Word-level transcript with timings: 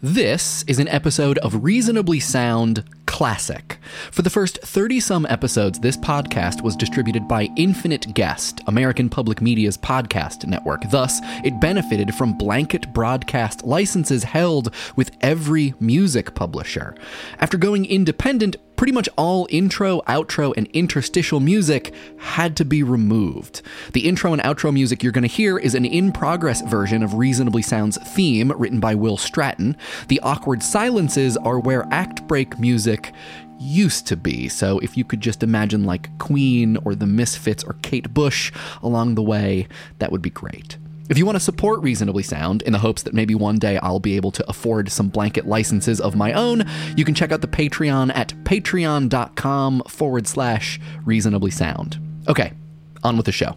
This 0.00 0.62
is 0.68 0.78
an 0.78 0.86
episode 0.86 1.38
of 1.38 1.64
Reasonably 1.64 2.20
Sound 2.20 2.84
Classic. 3.06 3.80
For 4.12 4.22
the 4.22 4.30
first 4.30 4.62
30 4.62 5.00
some 5.00 5.26
episodes, 5.26 5.80
this 5.80 5.96
podcast 5.96 6.62
was 6.62 6.76
distributed 6.76 7.26
by 7.26 7.48
Infinite 7.56 8.14
Guest, 8.14 8.60
American 8.68 9.08
Public 9.08 9.42
Media's 9.42 9.76
podcast 9.76 10.46
network. 10.46 10.88
Thus, 10.92 11.18
it 11.42 11.60
benefited 11.60 12.14
from 12.14 12.38
blanket 12.38 12.94
broadcast 12.94 13.64
licenses 13.64 14.22
held 14.22 14.72
with 14.94 15.10
every 15.20 15.74
music 15.80 16.32
publisher. 16.36 16.94
After 17.40 17.58
going 17.58 17.84
independent, 17.84 18.54
pretty 18.78 18.92
much 18.92 19.08
all 19.18 19.46
intro, 19.50 20.00
outro, 20.02 20.54
and 20.56 20.68
interstitial 20.68 21.40
music 21.40 21.92
had 22.16 22.56
to 22.56 22.64
be 22.64 22.82
removed. 22.82 23.60
The 23.92 24.08
intro 24.08 24.32
and 24.32 24.40
outro 24.42 24.72
music 24.72 25.02
you're 25.02 25.12
going 25.12 25.22
to 25.22 25.28
hear 25.28 25.58
is 25.58 25.74
an 25.74 25.84
in 25.84 26.12
progress 26.12 26.62
version 26.62 27.02
of 27.02 27.14
Reasonably 27.14 27.60
Sound's 27.60 27.98
theme, 28.14 28.52
written 28.52 28.78
by 28.78 28.94
Will 28.94 29.16
Stratton. 29.16 29.76
The 30.06 30.20
awkward 30.20 30.62
silences 30.62 31.36
are 31.36 31.58
where 31.58 31.86
act 31.90 32.26
break 32.28 32.58
music 32.60 33.12
used 33.58 34.06
to 34.06 34.16
be. 34.16 34.48
So 34.48 34.78
if 34.78 34.96
you 34.96 35.04
could 35.04 35.20
just 35.20 35.42
imagine 35.42 35.82
like 35.82 36.16
Queen 36.18 36.76
or 36.84 36.94
the 36.94 37.06
Misfits 37.06 37.64
or 37.64 37.74
Kate 37.82 38.14
Bush 38.14 38.52
along 38.80 39.16
the 39.16 39.22
way, 39.22 39.66
that 39.98 40.12
would 40.12 40.22
be 40.22 40.30
great. 40.30 40.77
If 41.08 41.16
you 41.16 41.24
want 41.24 41.36
to 41.36 41.40
support 41.40 41.80
Reasonably 41.80 42.22
Sound 42.22 42.62
in 42.62 42.72
the 42.72 42.78
hopes 42.78 43.02
that 43.04 43.14
maybe 43.14 43.34
one 43.34 43.58
day 43.58 43.78
I'll 43.78 43.98
be 43.98 44.16
able 44.16 44.30
to 44.32 44.48
afford 44.48 44.90
some 44.90 45.08
blanket 45.08 45.46
licenses 45.46 46.00
of 46.00 46.14
my 46.14 46.34
own, 46.34 46.64
you 46.96 47.04
can 47.04 47.14
check 47.14 47.32
out 47.32 47.40
the 47.40 47.48
Patreon 47.48 48.14
at 48.14 48.34
patreon.com 48.44 49.82
forward 49.88 50.26
slash 50.26 50.78
reasonably 51.04 51.50
sound. 51.50 51.98
Okay, 52.28 52.52
on 53.02 53.16
with 53.16 53.24
the 53.24 53.32
show. 53.32 53.56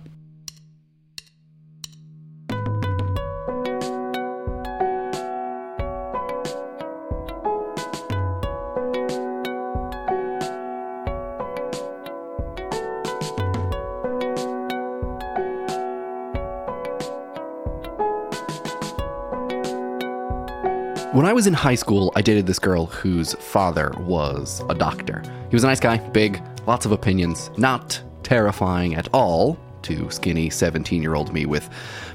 When 21.14 21.26
I 21.26 21.34
was 21.34 21.45
in 21.45 21.54
high 21.54 21.76
school, 21.76 22.14
I 22.16 22.22
dated 22.22 22.48
this 22.48 22.58
girl 22.58 22.86
whose 22.86 23.34
father 23.34 23.92
was 24.00 24.64
a 24.70 24.73
doctor. 24.73 25.22
He 25.50 25.56
was 25.58 25.66
a 25.66 25.67
nice 25.67 25.81
guy, 25.81 25.98
big, 25.98 26.42
lots 26.66 26.86
of 26.86 26.94
opinions, 26.94 27.52
not 27.58 28.02
terrifying 28.23 28.95
at 28.95 29.09
all 29.12 29.59
to 29.82 30.09
skinny 30.09 30.50
17 30.50 31.02
year 31.02 31.16
old 31.16 31.34
me 31.34 31.45
with 31.45 31.70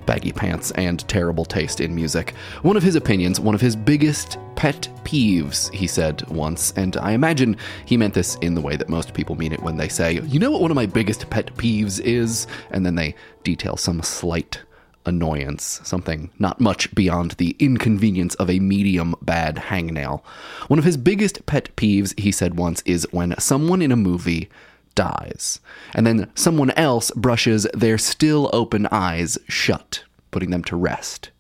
baggy 0.07 0.33
pants 0.33 0.71
and 0.77 1.07
terrible 1.09 1.45
taste 1.45 1.83
in 1.83 1.95
music. 1.95 2.33
One 2.63 2.75
of 2.75 2.83
his 2.83 2.97
opinions, 2.97 3.39
one 3.39 3.55
of 3.55 3.61
his 3.61 3.77
biggest 3.77 4.39
pet 4.55 4.89
peeves, 5.05 5.71
he 5.75 5.87
said 5.87 6.27
once, 6.29 6.73
and 6.75 6.97
I 6.97 7.13
imagine 7.13 7.59
he 7.85 7.99
meant 7.99 8.15
this 8.15 8.37
in 8.37 8.55
the 8.55 8.63
way 8.63 8.77
that 8.77 8.89
most 8.89 9.13
people 9.13 9.37
mean 9.37 9.53
it 9.53 9.63
when 9.63 9.77
they 9.77 9.89
say, 9.89 10.21
You 10.23 10.39
know 10.39 10.51
what 10.51 10.63
one 10.63 10.71
of 10.71 10.75
my 10.75 10.87
biggest 10.87 11.29
pet 11.29 11.55
peeves 11.57 12.01
is? 12.01 12.47
And 12.71 12.87
then 12.87 12.95
they 12.95 13.15
detail 13.45 13.77
some 13.77 14.01
slight 14.01 14.63
annoyance, 15.07 15.81
something 15.85 16.31
not 16.39 16.61
much 16.61 16.95
beyond 16.95 17.33
the 17.33 17.57
inconvenience 17.59 18.35
of 18.37 18.51
a 18.51 18.61
medium 18.61 19.15
bad 19.23 19.57
hangnail. 19.57 20.23
One 20.69 20.79
of 20.79 20.85
his 20.85 20.97
biggest 20.97 21.47
pet 21.47 21.75
peeves, 21.77 22.19
he 22.19 22.33
said 22.33 22.57
once, 22.59 22.83
is 22.83 23.07
when 23.11 23.39
someone 23.39 23.83
in 23.83 23.93
a 23.93 23.97
movie 23.97 24.49
dies, 24.95 25.61
and 25.95 26.07
then 26.07 26.31
someone 26.35 26.71
else 26.71 27.11
brushes 27.13 27.67
their 27.75 27.99
still 27.99 28.51
open 28.53 28.89
eyes 28.91 29.39
shut, 29.49 30.03
putting 30.31 30.51
them 30.51 30.65
to 30.65 30.77
rest, 30.77 31.31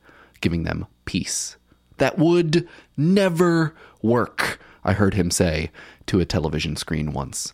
giving 0.40 0.62
them 0.62 0.86
peace. 1.04 1.56
That 1.98 2.18
would 2.18 2.68
never 2.96 3.74
work, 4.02 4.60
I 4.84 4.92
heard 4.92 5.14
him 5.14 5.30
say 5.30 5.70
to 6.06 6.20
a 6.20 6.24
television 6.24 6.76
screen 6.76 7.12
once. 7.12 7.52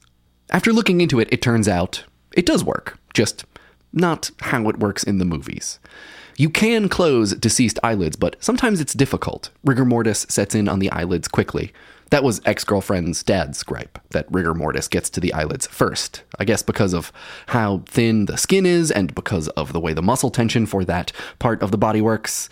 After 0.50 0.73
looking 0.73 1.00
into 1.00 1.20
it, 1.20 1.29
it 1.33 1.40
turns 1.40 1.68
out 1.68 2.05
it 2.33 2.44
does 2.44 2.64
work, 2.64 2.98
just 3.14 3.44
not 3.92 4.30
how 4.41 4.69
it 4.69 4.79
works 4.79 5.03
in 5.03 5.19
the 5.19 5.25
movies. 5.25 5.79
You 6.36 6.48
can 6.48 6.89
close 6.89 7.35
deceased 7.35 7.79
eyelids, 7.83 8.17
but 8.17 8.36
sometimes 8.42 8.80
it's 8.80 8.95
difficult. 8.95 9.51
Rigor 9.64 9.85
mortis 9.85 10.27
sets 10.29 10.55
in 10.55 10.69
on 10.69 10.79
the 10.79 10.91
eyelids 10.91 11.29
quickly. 11.29 11.73
That 12.11 12.25
was 12.25 12.42
ex 12.45 12.63
girlfriend's 12.64 13.23
dad's 13.23 13.63
gripe, 13.63 13.98
that 14.11 14.27
rigor 14.30 14.55
mortis 14.55 14.86
gets 14.86 15.08
to 15.11 15.20
the 15.20 15.33
eyelids 15.33 15.67
first. 15.67 16.25
I 16.39 16.45
guess 16.45 16.63
because 16.63 16.92
of 16.92 17.11
how 17.47 17.85
thin 17.86 18.27
the 18.27 18.36
skin 18.36 18.67
is 18.67 18.91
and 18.91 19.14
because 19.14 19.48
of 19.48 19.73
the 19.73 19.80
way 19.80 19.95
the 19.95 20.03
muscle 20.03 20.30
tension 20.30 20.67
for 20.67 20.85
that 20.85 21.13
part 21.39 21.63
of 21.63 21.70
the 21.70 21.79
body 21.79 22.03
works. 22.03 22.51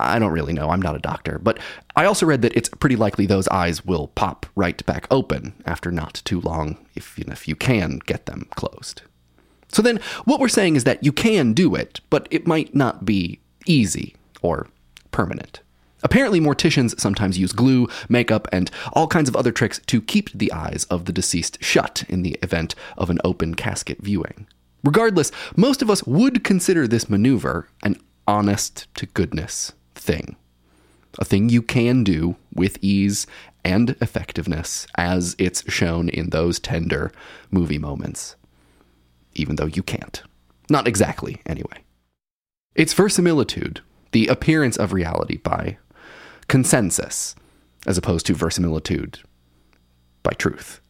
I 0.00 0.18
don't 0.18 0.32
really 0.32 0.52
know. 0.52 0.70
I'm 0.70 0.82
not 0.82 0.94
a 0.94 1.00
doctor. 1.00 1.38
But 1.38 1.58
I 1.96 2.04
also 2.04 2.26
read 2.26 2.42
that 2.42 2.56
it's 2.56 2.68
pretty 2.68 2.96
likely 2.96 3.26
those 3.26 3.48
eyes 3.48 3.84
will 3.84 4.08
pop 4.08 4.46
right 4.54 4.84
back 4.86 5.06
open 5.10 5.54
after 5.66 5.90
not 5.90 6.20
too 6.24 6.40
long, 6.40 6.76
if 6.94 7.18
if 7.18 7.48
you 7.48 7.56
can 7.56 8.00
get 8.06 8.26
them 8.26 8.46
closed. 8.54 9.02
So 9.70 9.82
then, 9.82 10.00
what 10.24 10.40
we're 10.40 10.48
saying 10.48 10.76
is 10.76 10.84
that 10.84 11.04
you 11.04 11.12
can 11.12 11.52
do 11.52 11.74
it, 11.74 12.00
but 12.10 12.26
it 12.30 12.46
might 12.46 12.74
not 12.74 13.04
be 13.04 13.40
easy 13.66 14.16
or 14.40 14.68
permanent. 15.10 15.60
Apparently, 16.02 16.40
morticians 16.40 16.98
sometimes 16.98 17.38
use 17.38 17.52
glue, 17.52 17.88
makeup, 18.08 18.46
and 18.52 18.70
all 18.92 19.08
kinds 19.08 19.28
of 19.28 19.36
other 19.36 19.50
tricks 19.50 19.80
to 19.86 20.00
keep 20.00 20.30
the 20.32 20.52
eyes 20.52 20.84
of 20.90 21.04
the 21.04 21.12
deceased 21.12 21.62
shut 21.62 22.04
in 22.08 22.22
the 22.22 22.38
event 22.42 22.74
of 22.96 23.10
an 23.10 23.18
open 23.24 23.54
casket 23.54 23.98
viewing. 24.00 24.46
Regardless, 24.84 25.32
most 25.56 25.82
of 25.82 25.90
us 25.90 26.04
would 26.04 26.44
consider 26.44 26.86
this 26.86 27.10
maneuver 27.10 27.68
an 27.82 28.00
honest 28.28 28.86
to 28.94 29.06
goodness 29.06 29.72
thing. 29.94 30.36
A 31.18 31.24
thing 31.24 31.48
you 31.48 31.62
can 31.62 32.04
do 32.04 32.36
with 32.54 32.78
ease 32.80 33.26
and 33.64 33.90
effectiveness, 34.00 34.86
as 34.96 35.34
it's 35.36 35.68
shown 35.70 36.08
in 36.08 36.30
those 36.30 36.60
tender 36.60 37.10
movie 37.50 37.78
moments 37.78 38.36
even 39.38 39.56
though 39.56 39.66
you 39.66 39.82
can't. 39.82 40.22
Not 40.70 40.86
exactly, 40.86 41.40
anyway. 41.46 41.84
It's 42.74 42.92
verisimilitude, 42.92 43.80
the 44.12 44.28
appearance 44.28 44.76
of 44.76 44.92
reality 44.92 45.38
by 45.38 45.78
consensus, 46.48 47.34
as 47.86 47.98
opposed 47.98 48.26
to 48.26 48.34
verisimilitude 48.34 49.20
by 50.22 50.32
truth. 50.32 50.80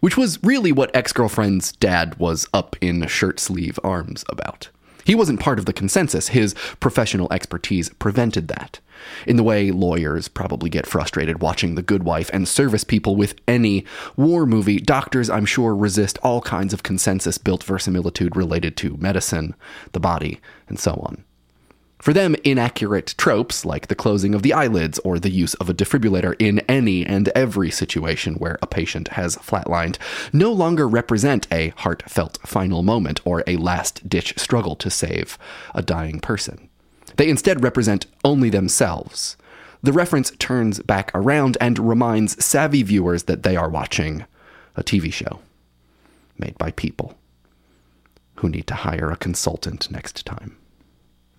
Which 0.00 0.16
was 0.16 0.42
really 0.42 0.72
what 0.72 0.94
ex 0.94 1.12
girlfriend's 1.12 1.72
dad 1.72 2.18
was 2.18 2.48
up 2.52 2.76
in 2.80 3.06
shirt 3.06 3.38
sleeve 3.38 3.78
arms 3.84 4.24
about. 4.28 4.68
He 5.04 5.14
wasn't 5.14 5.40
part 5.40 5.58
of 5.58 5.66
the 5.66 5.72
consensus. 5.72 6.28
His 6.28 6.54
professional 6.80 7.32
expertise 7.32 7.88
prevented 7.90 8.48
that. 8.48 8.80
In 9.26 9.36
the 9.36 9.42
way 9.42 9.70
lawyers 9.70 10.28
probably 10.28 10.70
get 10.70 10.86
frustrated 10.86 11.42
watching 11.42 11.74
The 11.74 11.82
Good 11.82 12.04
Wife 12.04 12.30
and 12.32 12.46
service 12.46 12.84
people 12.84 13.16
with 13.16 13.34
any 13.48 13.84
war 14.16 14.46
movie, 14.46 14.78
doctors, 14.78 15.28
I'm 15.28 15.46
sure, 15.46 15.74
resist 15.74 16.18
all 16.22 16.40
kinds 16.40 16.72
of 16.72 16.82
consensus 16.82 17.38
built 17.38 17.64
verisimilitude 17.64 18.36
related 18.36 18.76
to 18.78 18.96
medicine, 18.98 19.54
the 19.92 20.00
body, 20.00 20.40
and 20.68 20.78
so 20.78 20.92
on. 20.92 21.24
For 22.02 22.12
them, 22.12 22.34
inaccurate 22.42 23.14
tropes 23.16 23.64
like 23.64 23.86
the 23.86 23.94
closing 23.94 24.34
of 24.34 24.42
the 24.42 24.52
eyelids 24.52 24.98
or 25.04 25.20
the 25.20 25.30
use 25.30 25.54
of 25.54 25.70
a 25.70 25.72
defibrillator 25.72 26.34
in 26.36 26.58
any 26.68 27.06
and 27.06 27.28
every 27.28 27.70
situation 27.70 28.34
where 28.34 28.58
a 28.60 28.66
patient 28.66 29.06
has 29.10 29.36
flatlined 29.36 29.98
no 30.32 30.50
longer 30.50 30.88
represent 30.88 31.46
a 31.52 31.68
heartfelt 31.76 32.40
final 32.44 32.82
moment 32.82 33.20
or 33.24 33.44
a 33.46 33.56
last 33.56 34.08
ditch 34.08 34.36
struggle 34.36 34.74
to 34.74 34.90
save 34.90 35.38
a 35.76 35.80
dying 35.80 36.18
person. 36.18 36.68
They 37.18 37.30
instead 37.30 37.62
represent 37.62 38.06
only 38.24 38.50
themselves. 38.50 39.36
The 39.80 39.92
reference 39.92 40.32
turns 40.32 40.80
back 40.80 41.12
around 41.14 41.56
and 41.60 41.78
reminds 41.78 42.44
savvy 42.44 42.82
viewers 42.82 43.22
that 43.24 43.44
they 43.44 43.54
are 43.54 43.70
watching 43.70 44.24
a 44.74 44.82
TV 44.82 45.12
show 45.12 45.38
made 46.36 46.58
by 46.58 46.72
people 46.72 47.16
who 48.38 48.48
need 48.48 48.66
to 48.66 48.74
hire 48.74 49.12
a 49.12 49.16
consultant 49.16 49.88
next 49.88 50.26
time. 50.26 50.56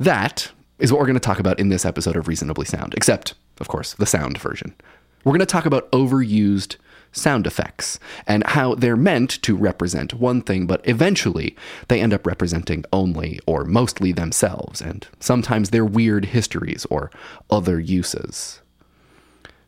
That 0.04 0.52
is 0.80 0.92
what 0.92 1.00
we're 1.00 1.06
going 1.06 1.14
to 1.14 1.22
talk 1.22 1.40
about 1.40 1.62
in 1.62 1.70
this 1.70 1.86
episode 1.86 2.18
of 2.18 2.28
Reasonably 2.28 2.66
Sound, 2.66 2.94
except, 2.94 3.36
of 3.62 3.70
course, 3.70 3.94
the 3.94 4.06
sound 4.06 4.38
version. 4.38 4.76
We're 5.24 5.32
going 5.32 5.40
to 5.40 5.46
talk 5.46 5.66
about 5.66 5.90
overused 5.94 6.76
sound 7.14 7.48
effects 7.48 8.00
and 8.28 8.44
how 8.48 8.76
they're 8.76 8.98
meant 8.98 9.42
to 9.44 9.56
represent 9.56 10.16
one 10.16 10.42
thing, 10.42 10.68
but 10.68 10.82
eventually 10.84 11.56
they 11.88 12.02
end 12.02 12.14
up 12.14 12.28
representing 12.28 12.84
only 12.92 13.40
or 13.46 13.64
mostly 13.64 14.12
themselves 14.12 14.82
and 14.82 15.08
sometimes 15.22 15.70
their 15.70 15.86
weird 15.86 16.26
histories 16.26 16.86
or 16.90 17.10
other 17.50 17.80
uses. 17.80 18.60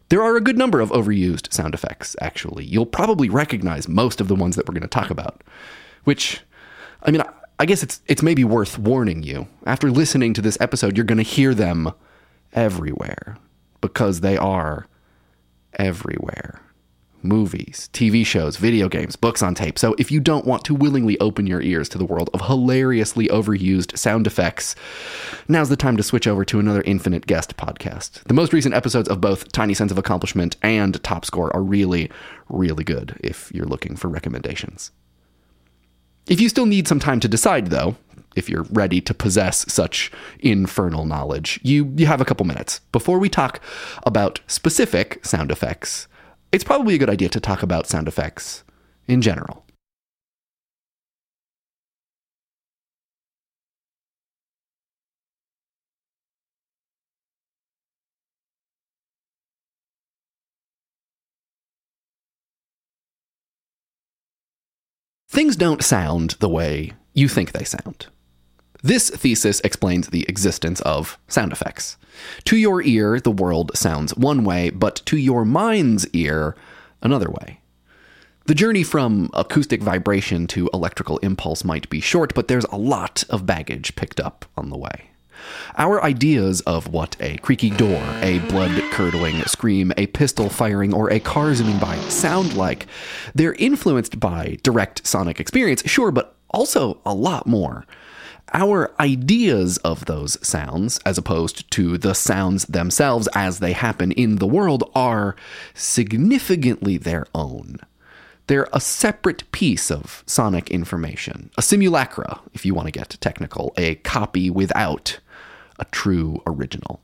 There 0.10 0.22
are 0.22 0.36
a 0.36 0.42
good 0.42 0.58
number 0.58 0.82
of 0.82 0.90
overused 0.90 1.54
sound 1.54 1.74
effects, 1.74 2.14
actually. 2.20 2.66
You'll 2.66 2.86
probably 2.86 3.30
recognize 3.30 3.88
most 3.88 4.20
of 4.20 4.28
the 4.28 4.36
ones 4.36 4.58
that 4.58 4.68
we're 4.68 4.74
going 4.74 4.82
to 4.82 4.90
talk 4.90 5.10
about, 5.10 5.42
which, 6.04 6.42
I 7.04 7.12
mean, 7.12 7.24
I 7.60 7.66
guess 7.66 7.84
it's 7.84 8.02
it's 8.08 8.22
maybe 8.24 8.44
worth 8.44 8.78
warning 8.78 9.24
you. 9.24 9.48
After 9.66 9.90
listening 9.92 10.34
to 10.34 10.42
this 10.42 10.58
episode, 10.60 10.98
you're 10.98 11.06
going 11.06 11.18
to 11.18 11.24
hear 11.24 11.54
them 11.54 11.92
everywhere 12.54 13.38
because 13.82 14.22
they 14.22 14.38
are 14.38 14.88
everywhere. 15.74 16.62
movies, 17.26 17.90
TV 17.92 18.26
shows, 18.26 18.58
video 18.58 18.88
games, 18.88 19.16
books 19.16 19.42
on 19.42 19.56
tape. 19.56 19.78
So 19.80 19.96
if 19.98 20.12
you 20.12 20.20
don't 20.20 20.46
want 20.46 20.64
to 20.66 20.76
willingly 20.76 21.20
open 21.20 21.48
your 21.48 21.62
ears 21.62 21.90
to 21.90 21.98
the 21.98 22.06
world 22.06 22.30
of 22.34 22.42
hilariously 22.42 23.28
overused 23.28 23.98
sound 23.98 24.28
effects, 24.28 24.76
now's 25.48 25.70
the 25.70 25.76
time 25.76 25.98
to 25.98 26.04
switch 26.04 26.28
over 26.28 26.46
to 26.46 26.60
another 26.60 26.84
Infinite 26.84 27.26
Guest 27.26 27.58
podcast. 27.58 28.24
The 28.26 28.34
most 28.34 28.54
recent 28.54 28.76
episodes 28.76 29.10
of 29.10 29.22
both 29.22 29.52
Tiny 29.52 29.74
Sense 29.74 29.92
of 29.92 29.98
Accomplishment 29.98 30.56
and 30.62 31.02
Top 31.04 31.26
Score 31.26 31.54
are 31.56 31.64
really, 31.64 32.10
really 32.48 32.84
good 32.84 33.18
if 33.22 33.52
you're 33.54 33.66
looking 33.66 33.96
for 33.96 34.08
recommendations. 34.08 34.92
If 36.28 36.42
you 36.42 36.50
still 36.50 36.66
need 36.66 36.88
some 36.88 37.00
time 37.00 37.20
to 37.20 37.28
decide, 37.28 37.68
though, 37.68 37.96
if 38.36 38.50
you're 38.50 38.66
ready 38.72 39.00
to 39.02 39.14
possess 39.14 39.72
such 39.72 40.12
infernal 40.40 41.06
knowledge, 41.06 41.60
you, 41.64 41.94
you 41.96 42.06
have 42.08 42.22
a 42.22 42.26
couple 42.26 42.46
minutes. 42.46 42.80
Before 42.92 43.20
we 43.20 43.30
talk 43.30 43.62
about 44.04 44.40
specific 44.48 45.24
sound 45.26 45.52
effects, 45.52 46.08
it's 46.52 46.64
probably 46.64 46.96
a 46.96 46.98
good 46.98 47.10
idea 47.10 47.30
to 47.30 47.40
talk 47.40 47.64
about 47.64 47.88
sound 47.88 48.08
effects 48.08 48.64
in 49.08 49.22
general. 49.22 49.65
Things 65.36 65.58
don't 65.58 65.84
sound 65.84 66.38
the 66.40 66.48
way 66.48 66.94
you 67.14 67.28
think 67.28 67.52
they 67.52 67.66
sound. 67.66 68.08
This 68.82 69.10
thesis 69.10 69.60
explains 69.66 70.08
the 70.08 70.24
existence 70.30 70.80
of 70.80 71.20
sound 71.28 71.52
effects. 71.52 71.98
To 72.46 72.56
your 72.56 72.82
ear, 72.82 73.20
the 73.20 73.32
world 73.32 73.72
sounds 73.76 74.16
one 74.16 74.46
way, 74.46 74.70
but 74.70 75.02
to 75.08 75.18
your 75.18 75.44
mind's 75.44 76.08
ear, 76.14 76.56
another 77.02 77.30
way. 77.30 77.60
The 78.46 78.56
journey 78.56 78.84
from 78.84 79.30
acoustic 79.34 79.84
vibration 79.84 80.48
to 80.48 80.70
electrical 80.74 81.18
impulse 81.18 81.66
might 81.66 81.90
be 81.90 82.00
short, 82.00 82.34
but 82.34 82.48
there's 82.48 82.64
a 82.72 82.78
lot 82.78 83.26
of 83.30 83.46
baggage 83.46 83.98
picked 83.98 84.22
up 84.22 84.46
on 84.56 84.70
the 84.70 84.78
way. 84.78 85.10
Our 85.78 86.04
ideas 86.04 86.62
of 86.62 86.88
what 86.88 87.16
a 87.20 87.38
creaky 87.38 87.70
door, 87.70 88.02
a 88.22 88.40
blood 88.50 88.82
curdling 88.92 89.44
scream, 89.44 89.92
a 89.98 90.08
pistol 90.08 90.50
firing, 90.50 90.94
or 90.94 91.12
a 91.12 91.20
car 91.20 91.54
zooming 91.54 91.80
by 91.80 91.98
sound 92.10 92.56
like, 92.56 92.88
they're 93.34 93.54
influenced 93.56 94.20
by 94.20 94.58
direct 94.64 95.06
sonic 95.06 95.40
experience, 95.40 95.84
sure, 95.86 96.12
but 96.12 96.36
also 96.50 97.02
a 97.06 97.14
lot 97.14 97.46
more. 97.46 97.86
Our 98.54 98.94
ideas 99.00 99.78
of 99.80 100.06
those 100.06 100.38
sounds, 100.46 101.00
as 101.06 101.18
opposed 101.18 101.70
to 101.72 101.98
the 101.98 102.14
sounds 102.14 102.66
themselves 102.66 103.28
as 103.34 103.60
they 103.60 103.74
happen 103.74 104.12
in 104.12 104.38
the 104.38 104.48
world, 104.48 104.90
are 104.94 105.36
significantly 105.74 106.98
their 106.98 107.26
own. 107.34 107.80
They're 108.48 108.70
a 108.72 108.80
separate 108.80 109.52
piece 109.52 109.90
of 109.90 110.24
sonic 110.28 110.70
information, 110.70 111.50
a 111.58 111.64
simulacra, 111.64 112.40
if 112.54 112.66
you 112.66 112.76
want 112.76 112.88
to 112.88 112.92
get 112.92 113.18
technical, 113.20 113.74
a 113.76 113.96
copy 113.96 114.52
without 114.52 115.20
a 115.80 115.86
true 115.86 116.42
original. 116.46 117.02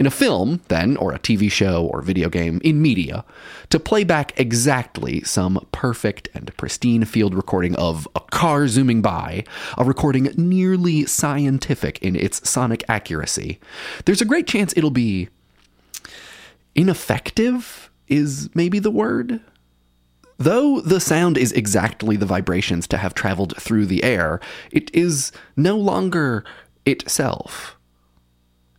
In 0.00 0.06
a 0.06 0.10
film, 0.10 0.62
then, 0.68 0.96
or 0.96 1.12
a 1.12 1.18
TV 1.18 1.52
show 1.52 1.84
or 1.84 2.00
video 2.00 2.30
game, 2.30 2.58
in 2.64 2.80
media, 2.80 3.22
to 3.68 3.78
play 3.78 4.02
back 4.02 4.32
exactly 4.40 5.22
some 5.24 5.66
perfect 5.72 6.30
and 6.32 6.56
pristine 6.56 7.04
field 7.04 7.34
recording 7.34 7.76
of 7.76 8.08
a 8.16 8.20
car 8.20 8.66
zooming 8.66 9.02
by, 9.02 9.44
a 9.76 9.84
recording 9.84 10.32
nearly 10.38 11.04
scientific 11.04 11.98
in 12.00 12.16
its 12.16 12.48
sonic 12.48 12.82
accuracy, 12.88 13.60
there's 14.06 14.22
a 14.22 14.24
great 14.24 14.46
chance 14.46 14.72
it'll 14.74 14.90
be 14.90 15.28
ineffective, 16.74 17.90
is 18.08 18.48
maybe 18.54 18.78
the 18.78 18.90
word. 18.90 19.40
Though 20.38 20.80
the 20.80 21.00
sound 21.00 21.36
is 21.36 21.52
exactly 21.52 22.16
the 22.16 22.24
vibrations 22.24 22.86
to 22.86 22.96
have 22.96 23.12
traveled 23.12 23.54
through 23.60 23.84
the 23.84 24.02
air, 24.02 24.40
it 24.72 24.90
is 24.94 25.30
no 25.56 25.76
longer 25.76 26.42
itself. 26.86 27.76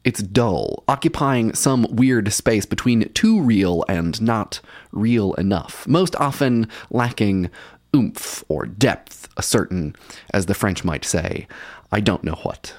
It's 0.04 0.24
dull, 0.24 0.84
occupying 0.88 1.54
some 1.54 1.86
weird 1.90 2.34
space 2.34 2.66
between 2.66 3.10
too 3.14 3.40
real 3.42 3.86
and 3.88 4.20
not 4.22 4.60
real 4.92 5.34
enough, 5.36 5.88
most 5.88 6.16
often 6.16 6.68
lacking 6.90 7.52
oomph 7.96 8.44
or 8.48 8.66
depth, 8.66 9.30
a 9.38 9.44
certain, 9.44 9.96
as 10.34 10.48
the 10.48 10.56
French 10.56 10.84
might 10.84 11.06
say, 11.06 11.48
I 11.92 12.00
don't 12.00 12.24
know 12.24 12.40
what. 12.44 12.74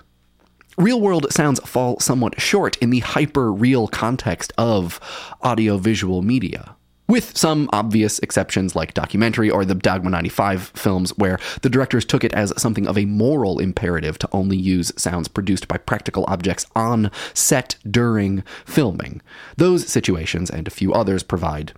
Real 0.77 1.01
world 1.01 1.31
sounds 1.31 1.61
fall 1.61 2.01
somewhat 2.01 2.41
short 2.41 2.77
in 2.79 2.91
the 2.91 3.01
hyper 3.01 3.53
real 3.53 3.87
context 3.87 4.53
of 4.57 4.99
audiovisual 5.45 6.23
media 6.23 6.75
with 7.08 7.37
some 7.37 7.69
obvious 7.72 8.19
exceptions 8.20 8.76
like 8.76 8.94
documentary 8.94 9.50
or 9.50 9.64
the 9.64 9.75
Dogma 9.75 10.10
95 10.10 10.72
films, 10.75 11.10
where 11.19 11.38
the 11.62 11.69
directors 11.69 12.04
took 12.04 12.25
it 12.25 12.32
as 12.32 12.52
something 12.56 12.87
of 12.87 12.96
a 12.96 13.04
moral 13.04 13.58
imperative 13.58 14.19
to 14.19 14.28
only 14.32 14.56
use 14.56 14.93
sounds 14.96 15.28
produced 15.28 15.69
by 15.69 15.76
practical 15.76 16.25
objects 16.28 16.66
on 16.75 17.10
set 17.34 17.76
during 17.90 18.43
filming. 18.64 19.20
Those 19.56 19.87
situations 19.87 20.50
and 20.50 20.66
a 20.66 20.70
few 20.70 20.93
others 20.93 21.22
provide 21.22 21.72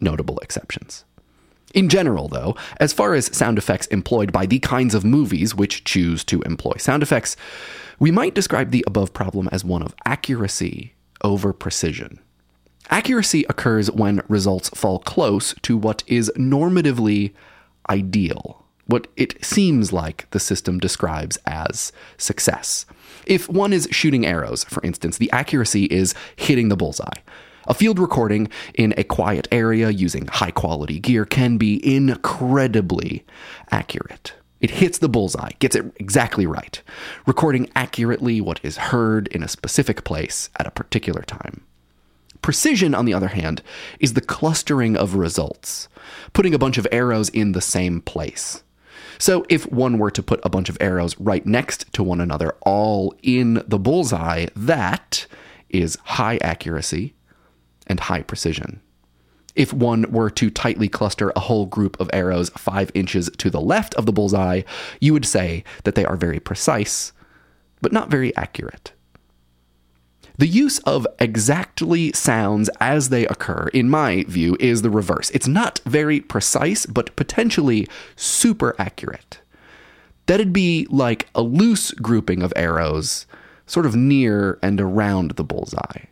notable 0.00 0.38
exceptions. 0.38 1.04
In 1.74 1.88
general, 1.88 2.28
though, 2.28 2.54
as 2.78 2.92
far 2.92 3.14
as 3.14 3.36
sound 3.36 3.58
effects 3.58 3.88
employed 3.88 4.32
by 4.32 4.46
the 4.46 4.60
kinds 4.60 4.94
of 4.94 5.04
movies 5.04 5.54
which 5.56 5.82
choose 5.82 6.22
to 6.24 6.40
employ 6.42 6.74
sound 6.78 7.02
effects, 7.02 7.36
we 7.98 8.12
might 8.12 8.34
describe 8.34 8.70
the 8.70 8.84
above 8.86 9.12
problem 9.12 9.48
as 9.50 9.64
one 9.64 9.82
of 9.82 9.94
accuracy 10.04 10.94
over 11.22 11.52
precision. 11.52 12.20
Accuracy 12.90 13.44
occurs 13.48 13.90
when 13.90 14.22
results 14.28 14.68
fall 14.70 14.98
close 14.98 15.54
to 15.62 15.76
what 15.76 16.04
is 16.06 16.30
normatively 16.36 17.32
ideal, 17.88 18.64
what 18.86 19.06
it 19.16 19.42
seems 19.44 19.92
like 19.92 20.28
the 20.30 20.40
system 20.40 20.78
describes 20.78 21.38
as 21.46 21.92
success. 22.18 22.84
If 23.26 23.48
one 23.48 23.72
is 23.72 23.88
shooting 23.90 24.26
arrows, 24.26 24.64
for 24.64 24.82
instance, 24.82 25.16
the 25.16 25.32
accuracy 25.32 25.84
is 25.84 26.14
hitting 26.36 26.68
the 26.68 26.76
bullseye. 26.76 27.20
A 27.66 27.72
field 27.72 27.98
recording 27.98 28.48
in 28.74 28.92
a 28.98 29.04
quiet 29.04 29.48
area 29.50 29.88
using 29.88 30.26
high 30.26 30.50
quality 30.50 31.00
gear 31.00 31.24
can 31.24 31.56
be 31.56 31.80
incredibly 31.96 33.24
accurate. 33.70 34.34
It 34.60 34.70
hits 34.70 34.98
the 34.98 35.08
bullseye, 35.08 35.52
gets 35.58 35.74
it 35.74 35.86
exactly 35.96 36.46
right, 36.46 36.80
recording 37.26 37.70
accurately 37.74 38.42
what 38.42 38.60
is 38.62 38.76
heard 38.76 39.28
in 39.28 39.42
a 39.42 39.48
specific 39.48 40.04
place 40.04 40.50
at 40.58 40.66
a 40.66 40.70
particular 40.70 41.22
time. 41.22 41.62
Precision, 42.44 42.94
on 42.94 43.06
the 43.06 43.14
other 43.14 43.28
hand, 43.28 43.62
is 44.00 44.12
the 44.12 44.20
clustering 44.20 44.98
of 44.98 45.14
results, 45.14 45.88
putting 46.34 46.52
a 46.52 46.58
bunch 46.58 46.76
of 46.76 46.86
arrows 46.92 47.30
in 47.30 47.52
the 47.52 47.62
same 47.62 48.02
place. 48.02 48.62
So 49.16 49.46
if 49.48 49.64
one 49.72 49.96
were 49.96 50.10
to 50.10 50.22
put 50.22 50.44
a 50.44 50.50
bunch 50.50 50.68
of 50.68 50.76
arrows 50.78 51.18
right 51.18 51.46
next 51.46 51.90
to 51.94 52.02
one 52.02 52.20
another, 52.20 52.54
all 52.60 53.14
in 53.22 53.64
the 53.66 53.78
bullseye, 53.78 54.48
that 54.54 55.26
is 55.70 55.96
high 56.04 56.36
accuracy 56.42 57.14
and 57.86 57.98
high 57.98 58.20
precision. 58.20 58.82
If 59.54 59.72
one 59.72 60.12
were 60.12 60.28
to 60.28 60.50
tightly 60.50 60.90
cluster 60.90 61.32
a 61.34 61.40
whole 61.40 61.64
group 61.64 61.98
of 61.98 62.10
arrows 62.12 62.50
five 62.50 62.90
inches 62.92 63.30
to 63.38 63.48
the 63.48 63.62
left 63.62 63.94
of 63.94 64.04
the 64.04 64.12
bullseye, 64.12 64.64
you 65.00 65.14
would 65.14 65.24
say 65.24 65.64
that 65.84 65.94
they 65.94 66.04
are 66.04 66.16
very 66.16 66.40
precise, 66.40 67.14
but 67.80 67.90
not 67.90 68.10
very 68.10 68.36
accurate. 68.36 68.92
The 70.36 70.48
use 70.48 70.80
of 70.80 71.06
exactly 71.20 72.12
sounds 72.12 72.68
as 72.80 73.08
they 73.08 73.24
occur, 73.26 73.68
in 73.72 73.88
my 73.88 74.24
view, 74.24 74.56
is 74.58 74.82
the 74.82 74.90
reverse. 74.90 75.30
It's 75.30 75.46
not 75.46 75.80
very 75.84 76.20
precise, 76.20 76.86
but 76.86 77.14
potentially 77.14 77.86
super 78.16 78.74
accurate. 78.76 79.38
That'd 80.26 80.52
be 80.52 80.88
like 80.90 81.28
a 81.36 81.42
loose 81.42 81.92
grouping 81.92 82.42
of 82.42 82.52
arrows, 82.56 83.26
sort 83.66 83.86
of 83.86 83.94
near 83.94 84.58
and 84.60 84.80
around 84.80 85.32
the 85.32 85.44
bullseye. 85.44 86.06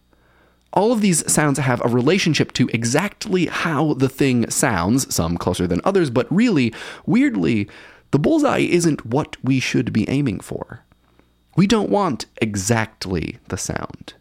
All 0.72 0.92
of 0.92 1.00
these 1.00 1.30
sounds 1.30 1.58
have 1.58 1.84
a 1.84 1.88
relationship 1.88 2.52
to 2.52 2.70
exactly 2.72 3.46
how 3.46 3.94
the 3.94 4.08
thing 4.08 4.48
sounds, 4.50 5.12
some 5.12 5.36
closer 5.36 5.66
than 5.66 5.80
others, 5.84 6.10
but 6.10 6.32
really, 6.32 6.72
weirdly, 7.04 7.68
the 8.12 8.18
bullseye 8.20 8.60
isn't 8.60 9.04
what 9.04 9.36
we 9.42 9.58
should 9.58 9.92
be 9.92 10.08
aiming 10.08 10.40
for. 10.40 10.84
We 11.56 11.66
don't 11.66 11.90
want 11.90 12.26
exactly 12.40 13.38
the 13.48 13.58
sound. 13.58 14.14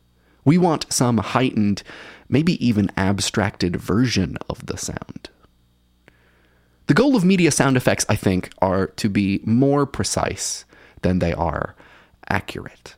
We 0.43 0.57
want 0.57 0.91
some 0.91 1.19
heightened, 1.19 1.83
maybe 2.27 2.65
even 2.65 2.91
abstracted 2.97 3.75
version 3.75 4.37
of 4.49 4.65
the 4.65 4.77
sound. 4.77 5.29
The 6.87 6.93
goal 6.93 7.15
of 7.15 7.23
media 7.23 7.51
sound 7.51 7.77
effects, 7.77 8.05
I 8.09 8.15
think, 8.15 8.51
are 8.61 8.87
to 8.87 9.07
be 9.07 9.39
more 9.45 9.85
precise 9.85 10.65
than 11.03 11.19
they 11.19 11.33
are 11.33 11.75
accurate. 12.27 12.95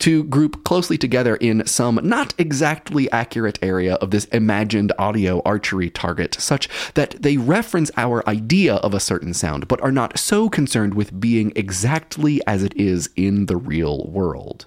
To 0.00 0.24
group 0.24 0.62
closely 0.64 0.98
together 0.98 1.36
in 1.36 1.66
some 1.66 1.98
not 2.02 2.34
exactly 2.38 3.10
accurate 3.10 3.58
area 3.62 3.94
of 3.94 4.10
this 4.10 4.26
imagined 4.26 4.92
audio 4.98 5.40
archery 5.44 5.90
target, 5.90 6.36
such 6.38 6.68
that 6.94 7.22
they 7.22 7.38
reference 7.38 7.90
our 7.96 8.28
idea 8.28 8.74
of 8.76 8.92
a 8.92 9.00
certain 9.00 9.32
sound, 9.32 9.68
but 9.68 9.80
are 9.80 9.90
not 9.90 10.18
so 10.18 10.48
concerned 10.50 10.94
with 10.94 11.18
being 11.18 11.50
exactly 11.56 12.40
as 12.46 12.62
it 12.62 12.76
is 12.76 13.08
in 13.16 13.46
the 13.46 13.56
real 13.56 14.06
world. 14.08 14.66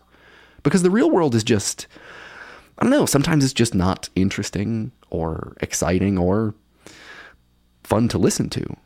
Because 0.64 0.82
the 0.82 0.92
real 0.92 1.12
world 1.12 1.36
is 1.36 1.44
just 1.44 1.88
I 2.80 2.84
don't 2.84 2.92
know, 2.92 3.06
sometimes 3.06 3.44
it's 3.44 3.54
just 3.54 3.76
not 3.76 4.10
interesting 4.16 4.94
or 5.10 5.56
exciting 5.60 6.18
or 6.18 6.56
fun 7.84 8.08
to 8.08 8.18
listen 8.18 8.50
to. 8.52 8.78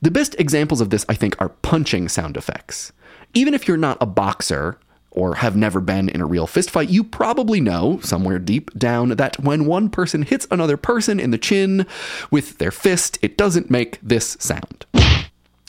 The 0.00 0.10
best 0.10 0.34
examples 0.38 0.80
of 0.80 0.88
this, 0.88 1.04
I 1.08 1.14
think, 1.14 1.36
are 1.38 1.50
punching 1.50 2.08
sound 2.08 2.36
effects. 2.36 2.92
Even 3.34 3.52
if 3.52 3.68
you're 3.68 3.76
not 3.76 3.98
a 4.00 4.06
boxer 4.06 4.78
or 5.18 5.34
have 5.34 5.56
never 5.56 5.80
been 5.80 6.08
in 6.08 6.20
a 6.20 6.26
real 6.26 6.46
fistfight, 6.46 6.90
you 6.90 7.02
probably 7.02 7.60
know 7.60 7.98
somewhere 8.04 8.38
deep 8.38 8.72
down 8.78 9.08
that 9.08 9.36
when 9.40 9.64
one 9.64 9.90
person 9.90 10.22
hits 10.22 10.46
another 10.48 10.76
person 10.76 11.18
in 11.18 11.32
the 11.32 11.38
chin 11.38 11.84
with 12.30 12.58
their 12.58 12.70
fist, 12.70 13.18
it 13.20 13.36
doesn't 13.36 13.68
make 13.68 13.98
this 14.00 14.36
sound. 14.38 14.86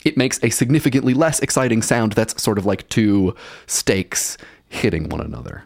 It 0.04 0.16
makes 0.16 0.38
a 0.44 0.50
significantly 0.50 1.14
less 1.14 1.40
exciting 1.40 1.82
sound 1.82 2.12
that's 2.12 2.40
sort 2.40 2.58
of 2.58 2.64
like 2.64 2.88
two 2.90 3.34
stakes 3.66 4.38
hitting 4.68 5.08
one 5.08 5.20
another. 5.20 5.64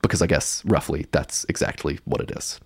Because 0.00 0.22
I 0.22 0.28
guess 0.28 0.64
roughly 0.64 1.08
that's 1.10 1.44
exactly 1.48 1.98
what 2.04 2.20
it 2.20 2.30
is. 2.30 2.60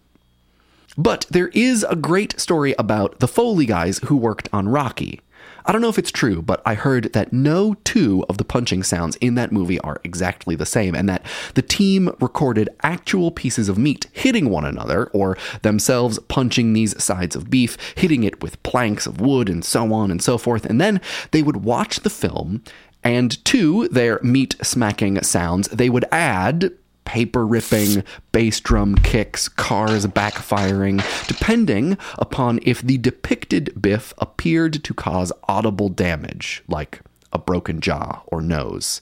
But 0.99 1.25
there 1.31 1.49
is 1.49 1.83
a 1.89 1.97
great 1.97 2.39
story 2.39 2.75
about 2.79 3.21
the 3.21 3.29
Foley 3.29 3.65
guys 3.65 4.01
who 4.05 4.19
worked 4.19 4.51
on 4.53 4.69
Rocky. 4.69 5.23
I 5.69 5.73
don't 5.73 5.83
know 5.83 5.91
if 5.91 5.99
it's 5.99 6.11
true, 6.11 6.41
but 6.41 6.63
I 6.65 6.73
heard 6.73 7.13
that 7.13 7.31
no 7.31 7.75
two 7.85 8.25
of 8.31 8.39
the 8.39 8.45
punching 8.45 8.85
sounds 8.85 9.17
in 9.17 9.35
that 9.35 9.53
movie 9.53 9.79
are 9.81 10.01
exactly 10.03 10.57
the 10.57 10.65
same, 10.65 10.95
and 10.95 11.07
that 11.11 11.27
the 11.53 11.63
team 11.63 12.11
recorded 12.23 12.71
actual 12.83 13.31
pieces 13.31 13.69
of 13.69 13.77
meat 13.77 14.07
hitting 14.15 14.49
one 14.49 14.65
another, 14.65 15.09
or 15.09 15.37
themselves 15.61 16.19
punching 16.21 16.73
these 16.73 17.01
sides 17.03 17.37
of 17.37 17.51
beef, 17.51 17.77
hitting 17.97 18.25
it 18.25 18.43
with 18.43 18.63
planks 18.63 19.07
of 19.07 19.21
wood, 19.21 19.51
and 19.51 19.63
so 19.63 19.93
on 19.93 20.11
and 20.11 20.23
so 20.23 20.39
forth. 20.39 20.65
And 20.65 20.81
then 20.81 21.03
they 21.33 21.43
would 21.43 21.59
watch 21.59 22.01
the 22.01 22.09
film, 22.09 22.63
and 23.05 23.45
to 23.45 23.89
their 23.89 24.21
meat 24.23 24.57
smacking 24.63 25.23
sounds, 25.23 25.69
they 25.69 25.91
would 25.91 26.07
add 26.11 26.73
paper 27.09 27.47
ripping, 27.47 28.05
bass 28.33 28.61
drum 28.61 28.95
kicks, 28.97 29.49
cars 29.49 30.05
backfiring, 30.07 31.03
depending 31.27 31.97
upon 32.19 32.61
if 32.63 32.83
the 32.83 32.99
depicted 32.99 33.81
Biff 33.81 34.13
appeared 34.19 34.85
to 34.85 34.93
cause 34.93 35.33
audible 35.49 35.89
damage, 35.89 36.63
like 36.69 37.01
a 37.33 37.39
broken 37.39 37.81
jaw 37.81 38.21
or 38.27 38.43
nose, 38.43 39.01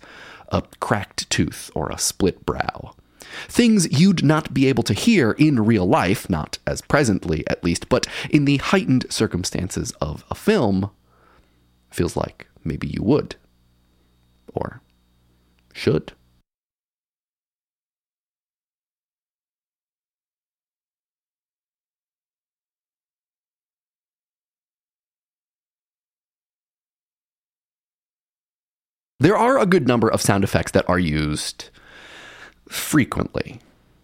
a 0.51 0.63
cracked 0.79 1.29
tooth, 1.31 1.69
or 1.75 1.89
a 1.89 1.99
split 1.99 2.47
brow. 2.47 2.95
Things 3.49 3.99
you'd 3.99 4.25
not 4.25 4.55
be 4.55 4.69
able 4.69 4.85
to 4.85 4.95
hear 4.95 5.33
in 5.33 5.65
real 5.65 5.85
life, 5.85 6.31
not 6.31 6.59
as 6.65 6.81
presently 6.83 7.43
at 7.49 7.65
least, 7.65 7.89
but 7.89 8.07
in 8.31 8.45
the 8.45 8.59
heightened 8.59 9.07
circumstances 9.11 9.91
of 10.01 10.25
a 10.31 10.37
film, 10.37 10.91
feels 11.91 12.17
like 12.17 12.47
maybe 12.63 12.87
you 12.87 13.03
would. 13.03 13.35
Or 14.55 14.81
should. 15.73 16.13
There 29.19 29.37
are 29.37 29.59
a 29.59 29.65
good 29.67 29.89
number 29.89 30.09
of 30.09 30.21
sound 30.21 30.45
effects 30.45 30.73
that 30.73 30.89
are 30.91 30.99
used 30.99 31.71
frequently. 32.69 33.61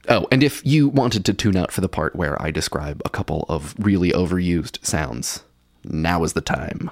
Oh, 0.09 0.26
and 0.33 0.42
if 0.42 0.64
you 0.64 0.88
wanted 0.88 1.26
to 1.26 1.35
tune 1.35 1.57
out 1.57 1.71
for 1.71 1.83
the 1.83 1.88
part 1.88 2.16
where 2.16 2.40
I 2.40 2.50
describe 2.50 3.02
a 3.04 3.11
couple 3.11 3.45
of 3.49 3.75
really 3.78 4.11
overused 4.12 4.85
sounds, 4.85 5.45
now 5.85 6.25
is 6.25 6.33
the 6.33 6.40
time. 6.40 6.90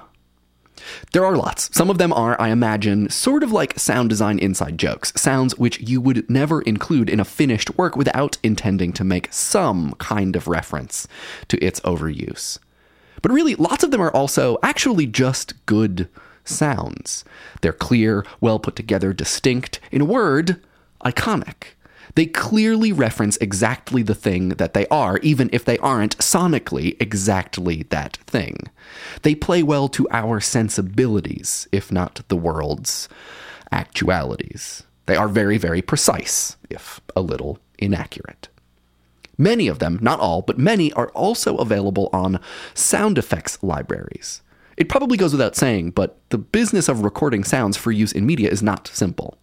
There 1.13 1.25
are 1.25 1.35
lots. 1.35 1.75
Some 1.75 1.89
of 1.89 1.97
them 1.97 2.13
are, 2.13 2.39
I 2.39 2.49
imagine, 2.49 3.09
sort 3.09 3.41
of 3.41 3.51
like 3.51 3.79
sound 3.79 4.09
design 4.09 4.37
inside 4.37 4.77
jokes, 4.77 5.13
sounds 5.19 5.57
which 5.57 5.79
you 5.79 5.99
would 5.99 6.29
never 6.29 6.61
include 6.61 7.09
in 7.09 7.19
a 7.19 7.25
finished 7.25 7.75
work 7.75 7.95
without 7.95 8.37
intending 8.43 8.93
to 8.93 9.03
make 9.03 9.33
some 9.33 9.93
kind 9.93 10.35
of 10.35 10.47
reference 10.47 11.07
to 11.47 11.57
its 11.57 11.79
overuse. 11.81 12.59
But 13.23 13.31
really, 13.31 13.55
lots 13.55 13.83
of 13.83 13.89
them 13.89 14.01
are 14.01 14.13
also 14.13 14.59
actually 14.61 15.07
just 15.07 15.53
good 15.65 16.07
sounds. 16.43 17.23
They're 17.61 17.73
clear, 17.73 18.25
well 18.39 18.59
put 18.59 18.75
together, 18.75 19.13
distinct, 19.13 19.79
in 19.91 20.01
a 20.01 20.05
word, 20.05 20.61
iconic. 21.03 21.75
They 22.15 22.25
clearly 22.25 22.91
reference 22.91 23.37
exactly 23.37 24.03
the 24.03 24.15
thing 24.15 24.49
that 24.49 24.73
they 24.73 24.85
are, 24.87 25.17
even 25.19 25.49
if 25.53 25.63
they 25.63 25.77
aren't 25.77 26.17
sonically 26.17 27.01
exactly 27.01 27.83
that 27.89 28.17
thing. 28.27 28.57
They 29.21 29.35
play 29.35 29.63
well 29.63 29.87
to 29.89 30.07
our 30.11 30.39
sensibilities, 30.39 31.67
if 31.71 31.91
not 31.91 32.21
the 32.27 32.35
world's 32.35 33.07
actualities. 33.71 34.83
They 35.05 35.15
are 35.15 35.29
very, 35.29 35.57
very 35.57 35.81
precise, 35.81 36.57
if 36.69 36.99
a 37.15 37.21
little 37.21 37.59
inaccurate. 37.79 38.49
Many 39.37 39.67
of 39.67 39.79
them, 39.79 39.97
not 40.01 40.19
all, 40.19 40.41
but 40.41 40.59
many, 40.59 40.91
are 40.93 41.09
also 41.09 41.57
available 41.57 42.09
on 42.13 42.39
sound 42.73 43.17
effects 43.17 43.57
libraries. 43.63 44.41
It 44.81 44.89
probably 44.89 45.15
goes 45.15 45.31
without 45.31 45.55
saying, 45.55 45.91
but 45.91 46.17
the 46.29 46.39
business 46.39 46.89
of 46.89 47.03
recording 47.03 47.43
sounds 47.43 47.77
for 47.77 47.91
use 47.91 48.11
in 48.11 48.25
media 48.25 48.49
is 48.49 48.63
not 48.63 48.87
simple. 48.87 49.37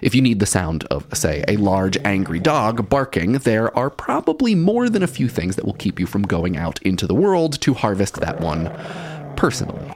If 0.00 0.14
you 0.14 0.22
need 0.22 0.38
the 0.38 0.46
sound 0.46 0.84
of, 0.84 1.06
say, 1.12 1.44
a 1.48 1.58
large 1.58 1.98
angry 1.98 2.40
dog 2.40 2.88
barking, 2.88 3.32
there 3.32 3.76
are 3.76 3.90
probably 3.90 4.54
more 4.54 4.88
than 4.88 5.02
a 5.02 5.06
few 5.06 5.28
things 5.28 5.56
that 5.56 5.66
will 5.66 5.74
keep 5.74 6.00
you 6.00 6.06
from 6.06 6.22
going 6.22 6.56
out 6.56 6.80
into 6.80 7.06
the 7.06 7.14
world 7.14 7.60
to 7.60 7.74
harvest 7.74 8.14
that 8.20 8.40
one 8.40 8.74
personally. 9.36 9.92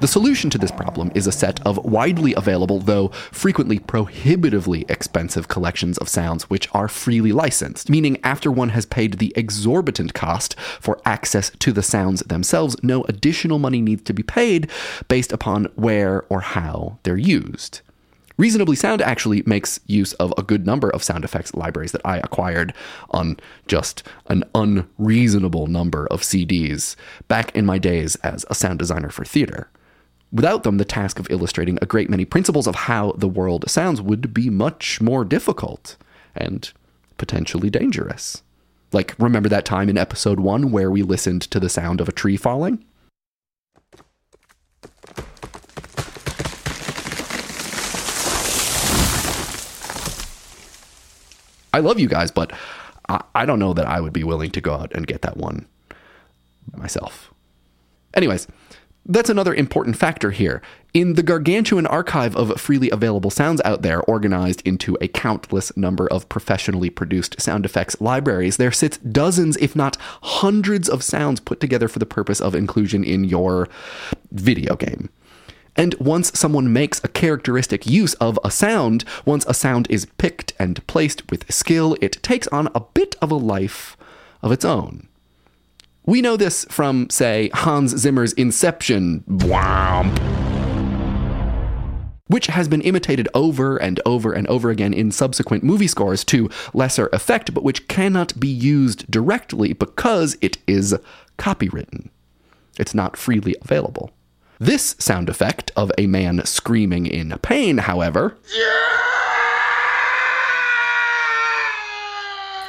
The 0.00 0.06
solution 0.06 0.50
to 0.50 0.58
this 0.58 0.70
problem 0.70 1.10
is 1.14 1.26
a 1.26 1.32
set 1.32 1.64
of 1.66 1.82
widely 1.84 2.34
available, 2.34 2.80
though 2.80 3.08
frequently 3.32 3.78
prohibitively 3.78 4.84
expensive 4.88 5.48
collections 5.48 5.96
of 5.98 6.08
sounds 6.08 6.50
which 6.50 6.68
are 6.72 6.86
freely 6.86 7.32
licensed, 7.32 7.88
meaning 7.88 8.18
after 8.22 8.52
one 8.52 8.68
has 8.70 8.84
paid 8.84 9.14
the 9.14 9.32
exorbitant 9.36 10.12
cost 10.12 10.54
for 10.80 11.00
access 11.06 11.50
to 11.58 11.72
the 11.72 11.82
sounds 11.82 12.20
themselves, 12.20 12.76
no 12.82 13.04
additional 13.04 13.58
money 13.58 13.80
needs 13.80 14.02
to 14.02 14.12
be 14.12 14.22
paid 14.22 14.70
based 15.08 15.32
upon 15.32 15.64
where 15.76 16.24
or 16.28 16.40
how 16.40 16.98
they're 17.02 17.16
used. 17.16 17.80
Reasonably 18.36 18.76
Sound 18.76 19.00
actually 19.00 19.42
makes 19.46 19.80
use 19.86 20.12
of 20.14 20.34
a 20.36 20.42
good 20.42 20.66
number 20.66 20.90
of 20.90 21.02
sound 21.02 21.24
effects 21.24 21.54
libraries 21.54 21.92
that 21.92 22.02
I 22.04 22.18
acquired 22.18 22.74
on 23.10 23.38
just 23.66 24.02
an 24.26 24.44
unreasonable 24.54 25.68
number 25.68 26.06
of 26.08 26.20
CDs 26.20 26.96
back 27.28 27.56
in 27.56 27.64
my 27.64 27.78
days 27.78 28.16
as 28.16 28.44
a 28.50 28.54
sound 28.54 28.78
designer 28.78 29.08
for 29.08 29.24
theater. 29.24 29.70
Without 30.36 30.64
them, 30.64 30.76
the 30.76 30.84
task 30.84 31.18
of 31.18 31.30
illustrating 31.30 31.78
a 31.80 31.86
great 31.86 32.10
many 32.10 32.26
principles 32.26 32.66
of 32.66 32.74
how 32.74 33.12
the 33.12 33.26
world 33.26 33.64
sounds 33.70 34.02
would 34.02 34.34
be 34.34 34.50
much 34.50 35.00
more 35.00 35.24
difficult 35.24 35.96
and 36.34 36.74
potentially 37.16 37.70
dangerous. 37.70 38.42
Like, 38.92 39.14
remember 39.18 39.48
that 39.48 39.64
time 39.64 39.88
in 39.88 39.96
episode 39.96 40.38
one 40.38 40.70
where 40.70 40.90
we 40.90 41.00
listened 41.00 41.40
to 41.40 41.58
the 41.58 41.70
sound 41.70 42.02
of 42.02 42.08
a 42.10 42.12
tree 42.12 42.36
falling? 42.36 42.84
I 51.72 51.78
love 51.78 51.98
you 51.98 52.08
guys, 52.08 52.30
but 52.30 52.52
I, 53.08 53.24
I 53.34 53.46
don't 53.46 53.58
know 53.58 53.72
that 53.72 53.86
I 53.86 54.02
would 54.02 54.12
be 54.12 54.22
willing 54.22 54.50
to 54.50 54.60
go 54.60 54.74
out 54.74 54.92
and 54.94 55.06
get 55.06 55.22
that 55.22 55.38
one 55.38 55.66
myself. 56.76 57.32
Anyways, 58.12 58.46
that's 59.08 59.30
another 59.30 59.54
important 59.54 59.96
factor 59.96 60.30
here. 60.30 60.60
In 60.92 61.14
the 61.14 61.22
gargantuan 61.22 61.86
archive 61.86 62.34
of 62.34 62.60
freely 62.60 62.90
available 62.90 63.30
sounds 63.30 63.60
out 63.64 63.82
there, 63.82 64.00
organized 64.02 64.62
into 64.66 64.96
a 65.00 65.08
countless 65.08 65.74
number 65.76 66.06
of 66.08 66.28
professionally 66.28 66.90
produced 66.90 67.40
sound 67.40 67.64
effects 67.64 68.00
libraries, 68.00 68.56
there 68.56 68.72
sits 68.72 68.98
dozens, 68.98 69.56
if 69.58 69.76
not 69.76 69.96
hundreds, 70.22 70.88
of 70.88 71.04
sounds 71.04 71.40
put 71.40 71.60
together 71.60 71.88
for 71.88 71.98
the 71.98 72.06
purpose 72.06 72.40
of 72.40 72.54
inclusion 72.54 73.04
in 73.04 73.24
your 73.24 73.68
video 74.32 74.74
game. 74.74 75.08
And 75.76 75.94
once 75.96 76.36
someone 76.38 76.72
makes 76.72 77.04
a 77.04 77.08
characteristic 77.08 77.86
use 77.86 78.14
of 78.14 78.38
a 78.42 78.50
sound, 78.50 79.04
once 79.26 79.44
a 79.46 79.54
sound 79.54 79.86
is 79.90 80.06
picked 80.18 80.54
and 80.58 80.84
placed 80.86 81.30
with 81.30 81.52
skill, 81.52 81.96
it 82.00 82.22
takes 82.22 82.48
on 82.48 82.68
a 82.74 82.80
bit 82.80 83.14
of 83.20 83.30
a 83.30 83.36
life 83.36 83.96
of 84.42 84.52
its 84.52 84.64
own. 84.64 85.08
We 86.08 86.22
know 86.22 86.36
this 86.36 86.64
from, 86.70 87.10
say, 87.10 87.50
Hans 87.52 87.90
Zimmer's 87.96 88.32
Inception, 88.34 89.24
which 92.28 92.46
has 92.46 92.68
been 92.68 92.80
imitated 92.82 93.28
over 93.34 93.76
and 93.76 94.00
over 94.06 94.32
and 94.32 94.46
over 94.46 94.70
again 94.70 94.94
in 94.94 95.10
subsequent 95.10 95.64
movie 95.64 95.88
scores 95.88 96.22
to 96.26 96.48
lesser 96.72 97.08
effect, 97.12 97.52
but 97.52 97.64
which 97.64 97.88
cannot 97.88 98.38
be 98.38 98.46
used 98.46 99.10
directly 99.10 99.72
because 99.72 100.38
it 100.40 100.58
is 100.68 100.94
copywritten. 101.38 102.08
It's 102.78 102.94
not 102.94 103.16
freely 103.16 103.56
available. 103.60 104.12
This 104.60 104.94
sound 105.00 105.28
effect 105.28 105.72
of 105.74 105.90
a 105.98 106.06
man 106.06 106.40
screaming 106.44 107.06
in 107.06 107.36
pain, 107.42 107.78
however, 107.78 108.36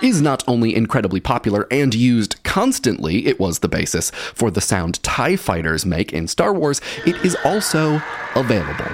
is 0.01 0.22
not 0.22 0.44
only 0.48 0.75
incredibly 0.75 1.20
popular 1.20 1.67
and 1.72 1.94
used 1.94 2.44
constantly, 2.57 3.27
it 3.27 3.39
was 3.39 3.59
the 3.59 3.69
basis 3.69 4.09
for 4.09 4.49
the 4.49 4.59
sound 4.59 4.95
TIE 5.03 5.35
fighters 5.35 5.85
make 5.85 6.11
in 6.11 6.27
Star 6.27 6.51
Wars, 6.51 6.81
it 7.05 7.15
is 7.23 7.37
also 7.45 8.01
available 8.35 8.89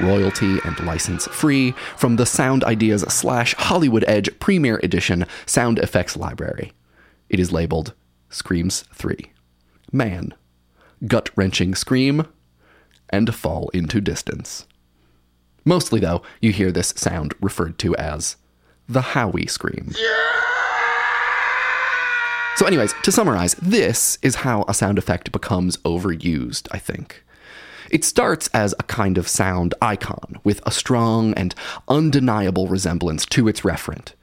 royalty 0.00 0.58
and 0.64 0.78
license 0.86 1.26
free 1.26 1.72
from 1.96 2.14
the 2.14 2.24
Sound 2.24 2.62
Ideas 2.62 3.02
slash 3.08 3.56
Hollywood 3.56 4.04
Edge 4.06 4.30
Premiere 4.38 4.78
Edition 4.84 5.26
sound 5.46 5.80
effects 5.80 6.16
library. 6.16 6.70
It 7.28 7.40
is 7.40 7.50
labeled 7.50 7.92
Screams 8.30 8.84
3. 8.94 9.32
Man. 9.90 10.32
Gut 11.04 11.30
wrenching 11.34 11.74
scream 11.74 12.24
and 13.10 13.34
fall 13.34 13.68
into 13.70 14.00
distance. 14.00 14.64
Mostly, 15.64 15.98
though, 15.98 16.22
you 16.40 16.52
hear 16.52 16.70
this 16.70 16.94
sound 16.96 17.34
referred 17.40 17.80
to 17.80 17.96
as 17.96 18.36
the 18.88 19.00
Howie 19.00 19.48
scream. 19.48 19.92
So, 22.58 22.66
anyways, 22.66 22.92
to 23.04 23.12
summarize, 23.12 23.54
this 23.54 24.18
is 24.20 24.34
how 24.34 24.64
a 24.66 24.74
sound 24.74 24.98
effect 24.98 25.30
becomes 25.30 25.76
overused, 25.84 26.66
I 26.72 26.78
think. 26.78 27.22
It 27.88 28.04
starts 28.04 28.48
as 28.48 28.74
a 28.80 28.82
kind 28.82 29.16
of 29.16 29.28
sound 29.28 29.76
icon 29.80 30.40
with 30.42 30.60
a 30.66 30.72
strong 30.72 31.34
and 31.34 31.54
undeniable 31.86 32.66
resemblance 32.66 33.24
to 33.26 33.46
its 33.46 33.60
referent. 33.60 34.14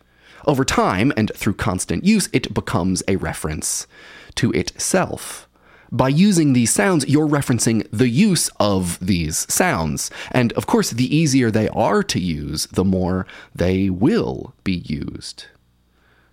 Over 0.45 0.65
time, 0.65 1.13
and 1.15 1.31
through 1.33 1.53
constant 1.53 2.03
use, 2.03 2.27
it 2.33 2.53
becomes 2.53 3.01
a 3.07 3.15
reference 3.15 3.87
to 4.35 4.51
itself. 4.51 5.47
By 5.89 6.09
using 6.09 6.51
these 6.51 6.73
sounds, 6.73 7.07
you're 7.07 7.29
referencing 7.29 7.87
the 7.89 8.09
use 8.09 8.49
of 8.59 8.99
these 8.99 9.49
sounds. 9.49 10.11
And 10.31 10.51
of 10.53 10.67
course, 10.67 10.89
the 10.89 11.15
easier 11.15 11.51
they 11.51 11.69
are 11.69 12.03
to 12.03 12.19
use, 12.19 12.65
the 12.65 12.83
more 12.83 13.27
they 13.55 13.89
will 13.89 14.53
be 14.65 14.83
used. 14.85 15.45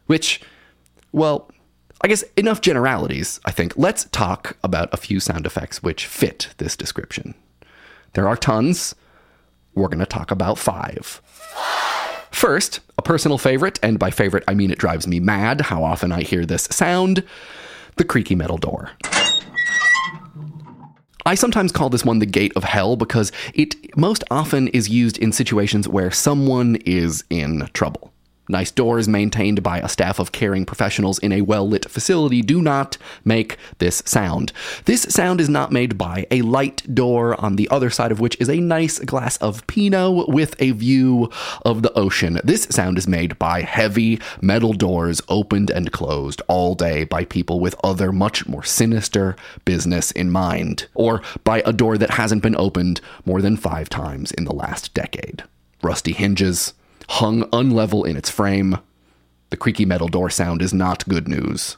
Which, 0.06 0.40
well, 1.12 1.48
I 2.04 2.08
guess 2.08 2.24
enough 2.36 2.60
generalities, 2.60 3.38
I 3.44 3.52
think. 3.52 3.74
Let's 3.76 4.06
talk 4.06 4.56
about 4.64 4.92
a 4.92 4.96
few 4.96 5.20
sound 5.20 5.46
effects 5.46 5.84
which 5.84 6.06
fit 6.06 6.48
this 6.58 6.76
description. 6.76 7.34
There 8.14 8.26
are 8.26 8.36
tons. 8.36 8.96
We're 9.74 9.86
going 9.86 10.00
to 10.00 10.06
talk 10.06 10.32
about 10.32 10.58
five. 10.58 11.22
First, 12.32 12.80
a 12.98 13.02
personal 13.02 13.38
favorite, 13.38 13.78
and 13.84 14.00
by 14.00 14.10
favorite 14.10 14.42
I 14.48 14.54
mean 14.54 14.72
it 14.72 14.78
drives 14.78 15.06
me 15.06 15.20
mad 15.20 15.60
how 15.60 15.84
often 15.84 16.10
I 16.10 16.22
hear 16.22 16.44
this 16.44 16.64
sound 16.64 17.22
the 17.96 18.04
creaky 18.04 18.34
metal 18.34 18.56
door. 18.56 18.90
I 21.24 21.36
sometimes 21.36 21.70
call 21.70 21.88
this 21.88 22.04
one 22.04 22.18
the 22.18 22.26
gate 22.26 22.52
of 22.56 22.64
hell 22.64 22.96
because 22.96 23.30
it 23.54 23.96
most 23.96 24.24
often 24.28 24.66
is 24.68 24.88
used 24.88 25.18
in 25.18 25.30
situations 25.30 25.86
where 25.86 26.10
someone 26.10 26.76
is 26.84 27.22
in 27.30 27.68
trouble. 27.74 28.11
Nice 28.48 28.72
doors 28.72 29.06
maintained 29.06 29.62
by 29.62 29.78
a 29.78 29.88
staff 29.88 30.18
of 30.18 30.32
caring 30.32 30.66
professionals 30.66 31.20
in 31.20 31.30
a 31.30 31.42
well 31.42 31.68
lit 31.68 31.88
facility 31.88 32.42
do 32.42 32.60
not 32.60 32.98
make 33.24 33.56
this 33.78 34.02
sound. 34.04 34.52
This 34.84 35.02
sound 35.02 35.40
is 35.40 35.48
not 35.48 35.70
made 35.70 35.96
by 35.96 36.26
a 36.30 36.42
light 36.42 36.92
door, 36.92 37.40
on 37.40 37.54
the 37.54 37.68
other 37.70 37.88
side 37.88 38.10
of 38.10 38.18
which 38.18 38.36
is 38.40 38.50
a 38.50 38.56
nice 38.56 38.98
glass 38.98 39.36
of 39.36 39.64
Pinot 39.68 40.28
with 40.28 40.60
a 40.60 40.72
view 40.72 41.30
of 41.64 41.82
the 41.82 41.92
ocean. 41.92 42.40
This 42.42 42.64
sound 42.64 42.98
is 42.98 43.06
made 43.06 43.38
by 43.38 43.62
heavy 43.62 44.20
metal 44.40 44.72
doors 44.72 45.22
opened 45.28 45.70
and 45.70 45.92
closed 45.92 46.42
all 46.48 46.74
day 46.74 47.04
by 47.04 47.24
people 47.24 47.60
with 47.60 47.76
other 47.84 48.10
much 48.10 48.48
more 48.48 48.64
sinister 48.64 49.36
business 49.64 50.10
in 50.10 50.32
mind, 50.32 50.88
or 50.94 51.22
by 51.44 51.62
a 51.64 51.72
door 51.72 51.96
that 51.96 52.10
hasn't 52.10 52.42
been 52.42 52.56
opened 52.56 53.00
more 53.24 53.40
than 53.40 53.56
five 53.56 53.88
times 53.88 54.32
in 54.32 54.44
the 54.44 54.54
last 54.54 54.92
decade. 54.94 55.44
Rusty 55.80 56.12
hinges, 56.12 56.74
hung 57.08 57.44
unlevel 57.50 58.06
in 58.06 58.16
its 58.16 58.30
frame. 58.30 58.78
The 59.50 59.56
creaky 59.56 59.84
metal 59.84 60.08
door 60.08 60.30
sound 60.30 60.62
is 60.62 60.72
not 60.72 61.08
good 61.08 61.28
news. 61.28 61.76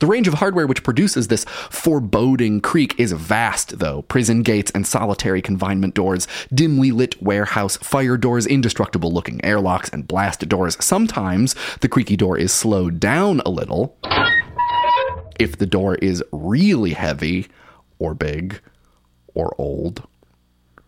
The 0.00 0.06
range 0.06 0.26
of 0.26 0.34
hardware 0.34 0.66
which 0.66 0.82
produces 0.82 1.28
this 1.28 1.44
foreboding 1.70 2.60
creak 2.60 2.98
is 2.98 3.12
vast, 3.12 3.78
though. 3.78 4.02
Prison 4.02 4.42
gates 4.42 4.72
and 4.72 4.86
solitary 4.86 5.40
confinement 5.40 5.94
doors, 5.94 6.26
dimly 6.52 6.90
lit 6.90 7.22
warehouse 7.22 7.76
fire 7.76 8.16
doors, 8.16 8.44
indestructible 8.44 9.12
looking 9.12 9.42
airlocks, 9.44 9.88
and 9.90 10.08
blast 10.08 10.48
doors. 10.48 10.76
Sometimes 10.84 11.54
the 11.80 11.88
creaky 11.88 12.16
door 12.16 12.36
is 12.36 12.52
slowed 12.52 12.98
down 12.98 13.40
a 13.46 13.50
little. 13.50 13.96
If 15.38 15.58
the 15.58 15.66
door 15.66 15.94
is 15.96 16.24
really 16.32 16.92
heavy, 16.92 17.46
or 17.98 18.14
big, 18.14 18.60
or 19.34 19.54
old. 19.58 20.02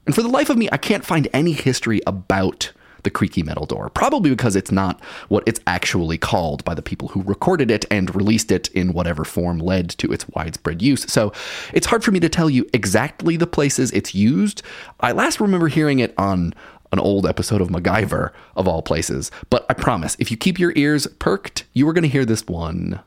And 0.05 0.15
for 0.15 0.23
the 0.23 0.29
life 0.29 0.51
of 0.51 0.59
me, 0.59 0.69
I 0.73 0.77
can't 0.77 1.05
find 1.05 1.29
any 1.33 1.53
history 1.53 2.01
about 2.07 2.73
the 3.07 3.11
creaky 3.11 3.45
metal 3.45 3.65
door. 3.65 3.89
Probably 3.89 4.29
because 4.31 4.57
it's 4.57 4.73
not 4.73 5.03
what 5.29 5.45
it's 5.47 5.61
actually 5.67 6.19
called 6.19 6.65
by 6.65 6.75
the 6.75 6.83
people 6.83 7.09
who 7.09 7.23
recorded 7.23 7.71
it 7.71 7.87
and 7.89 8.15
released 8.15 8.51
it 8.51 8.69
in 8.73 8.93
whatever 8.93 9.25
form 9.25 9.59
led 9.59 9.89
to 9.91 10.13
its 10.13 10.29
widespread 10.31 10.83
use. 10.83 11.05
So 11.05 11.33
it's 11.73 11.87
hard 11.87 12.03
for 12.03 12.11
me 12.11 12.19
to 12.21 12.29
tell 12.29 12.51
you 12.51 12.69
exactly 12.75 13.37
the 13.37 13.47
places 13.47 13.93
it's 13.93 14.13
used. 14.15 14.63
I 15.01 15.13
last 15.13 15.41
remember 15.41 15.69
hearing 15.69 16.01
it 16.01 16.13
on 16.19 16.53
an 16.93 16.99
old 16.99 17.27
episode 17.27 17.61
of 17.61 17.69
MacGyver, 17.69 18.33
of 18.57 18.67
all 18.67 18.83
places. 18.83 19.31
But 19.51 19.65
I 19.71 19.75
promise, 19.75 20.17
if 20.19 20.31
you 20.31 20.37
keep 20.37 20.59
your 20.59 20.73
ears 20.75 21.07
perked, 21.19 21.65
you 21.73 21.89
are 21.89 21.93
going 21.93 22.03
to 22.03 22.09
hear 22.09 22.25
this 22.25 22.45
one 22.47 23.01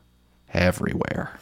everywhere. 0.52 1.38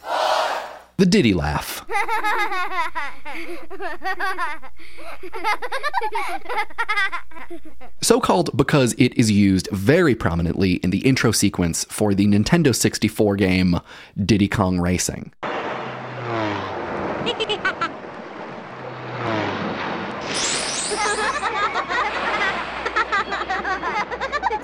The 0.99 1.07
Diddy 1.07 1.33
laugh. 1.33 1.87
so 8.03 8.21
called 8.21 8.55
because 8.57 8.95
it 8.99 9.17
is 9.17 9.31
used 9.31 9.69
very 9.71 10.17
prominently 10.17 10.73
in 10.75 10.91
the 10.91 11.07
intro 11.07 11.31
sequence 11.31 11.85
for 11.85 12.15
the 12.15 12.27
Nintendo 12.27 12.75
64 12.75 13.37
game 13.37 13.79
Diddy 14.25 14.49
Kong 14.49 14.81
Racing. 14.81 15.33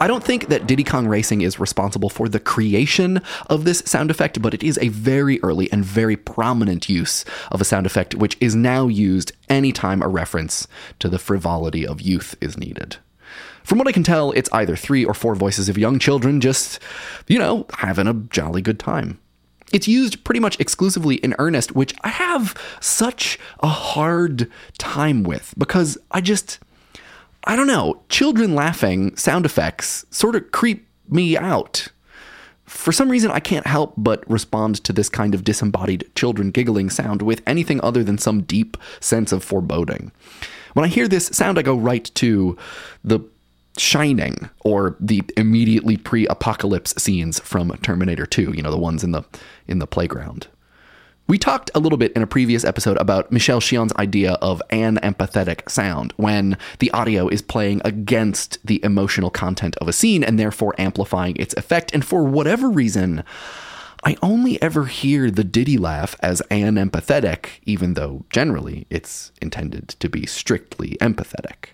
I 0.04 0.06
don't 0.06 0.22
think 0.22 0.48
that 0.48 0.66
Diddy 0.66 0.84
Kong 0.84 1.08
Racing 1.08 1.40
is 1.40 1.58
responsible 1.58 2.10
for 2.10 2.28
the 2.28 2.38
creation 2.38 3.22
of 3.46 3.64
this 3.64 3.78
sound 3.86 4.10
effect, 4.10 4.42
but 4.42 4.52
it 4.52 4.62
is 4.62 4.78
a 4.82 4.88
very 4.88 5.42
early 5.42 5.72
and 5.72 5.82
very 5.82 6.14
prominent 6.14 6.90
use 6.90 7.24
of 7.50 7.62
a 7.62 7.64
sound 7.64 7.86
effect, 7.86 8.14
which 8.14 8.36
is 8.38 8.54
now 8.54 8.86
used 8.86 9.32
anytime 9.48 10.02
a 10.02 10.08
reference 10.08 10.68
to 10.98 11.08
the 11.08 11.18
frivolity 11.18 11.86
of 11.86 12.02
youth 12.02 12.36
is 12.42 12.58
needed. 12.58 12.98
From 13.62 13.78
what 13.78 13.88
I 13.88 13.92
can 13.92 14.02
tell, 14.02 14.30
it's 14.32 14.52
either 14.52 14.76
three 14.76 15.06
or 15.06 15.14
four 15.14 15.34
voices 15.34 15.70
of 15.70 15.78
young 15.78 15.98
children 15.98 16.38
just, 16.42 16.80
you 17.26 17.38
know, 17.38 17.66
having 17.78 18.06
a 18.06 18.12
jolly 18.12 18.60
good 18.60 18.78
time. 18.78 19.18
It's 19.72 19.88
used 19.88 20.22
pretty 20.22 20.40
much 20.40 20.60
exclusively 20.60 21.14
in 21.14 21.34
earnest, 21.38 21.74
which 21.74 21.94
I 22.02 22.08
have 22.08 22.54
such 22.78 23.38
a 23.60 23.68
hard 23.68 24.50
time 24.76 25.22
with 25.22 25.54
because 25.56 25.96
I 26.10 26.20
just. 26.20 26.58
I 27.46 27.56
don't 27.56 27.66
know, 27.66 28.02
children 28.08 28.54
laughing 28.54 29.16
sound 29.16 29.44
effects 29.44 30.04
sort 30.10 30.34
of 30.34 30.50
creep 30.50 30.86
me 31.08 31.36
out. 31.36 31.88
For 32.64 32.92
some 32.92 33.10
reason, 33.10 33.30
I 33.30 33.40
can't 33.40 33.66
help 33.66 33.92
but 33.96 34.28
respond 34.28 34.82
to 34.84 34.92
this 34.92 35.10
kind 35.10 35.34
of 35.34 35.44
disembodied 35.44 36.10
children 36.14 36.50
giggling 36.50 36.88
sound 36.88 37.20
with 37.20 37.42
anything 37.46 37.80
other 37.82 38.02
than 38.02 38.16
some 38.16 38.42
deep 38.42 38.78
sense 39.00 39.32
of 39.32 39.44
foreboding. 39.44 40.10
When 40.72 40.84
I 40.84 40.88
hear 40.88 41.06
this 41.06 41.26
sound, 41.26 41.58
I 41.58 41.62
go 41.62 41.76
right 41.76 42.10
to 42.14 42.56
the 43.04 43.20
Shining 43.76 44.48
or 44.60 44.96
the 45.00 45.22
immediately 45.36 45.96
pre-apocalypse 45.96 46.94
scenes 46.96 47.40
from 47.40 47.70
Terminator 47.82 48.24
2, 48.24 48.52
you 48.54 48.62
know, 48.62 48.70
the 48.70 48.78
ones 48.78 49.02
in 49.02 49.10
the 49.10 49.24
in 49.66 49.80
the 49.80 49.86
playground. 49.86 50.46
We 51.26 51.38
talked 51.38 51.70
a 51.74 51.78
little 51.78 51.96
bit 51.96 52.12
in 52.12 52.20
a 52.20 52.26
previous 52.26 52.66
episode 52.66 52.98
about 52.98 53.32
Michel 53.32 53.58
Chion's 53.58 53.94
idea 53.94 54.32
of 54.42 54.60
an 54.68 54.98
empathetic 54.98 55.70
sound 55.70 56.12
when 56.18 56.58
the 56.80 56.90
audio 56.90 57.28
is 57.28 57.40
playing 57.40 57.80
against 57.82 58.58
the 58.62 58.78
emotional 58.84 59.30
content 59.30 59.74
of 59.76 59.88
a 59.88 59.92
scene 59.94 60.22
and 60.22 60.38
therefore 60.38 60.74
amplifying 60.76 61.34
its 61.36 61.54
effect. 61.54 61.94
And 61.94 62.04
for 62.04 62.24
whatever 62.24 62.68
reason, 62.68 63.24
I 64.04 64.18
only 64.20 64.60
ever 64.60 64.84
hear 64.84 65.30
the 65.30 65.44
Diddy 65.44 65.78
laugh 65.78 66.14
as 66.20 66.42
an 66.50 66.74
empathetic, 66.74 67.46
even 67.64 67.94
though 67.94 68.26
generally 68.28 68.86
it's 68.90 69.32
intended 69.40 69.88
to 70.00 70.10
be 70.10 70.26
strictly 70.26 70.98
empathetic. 71.00 71.70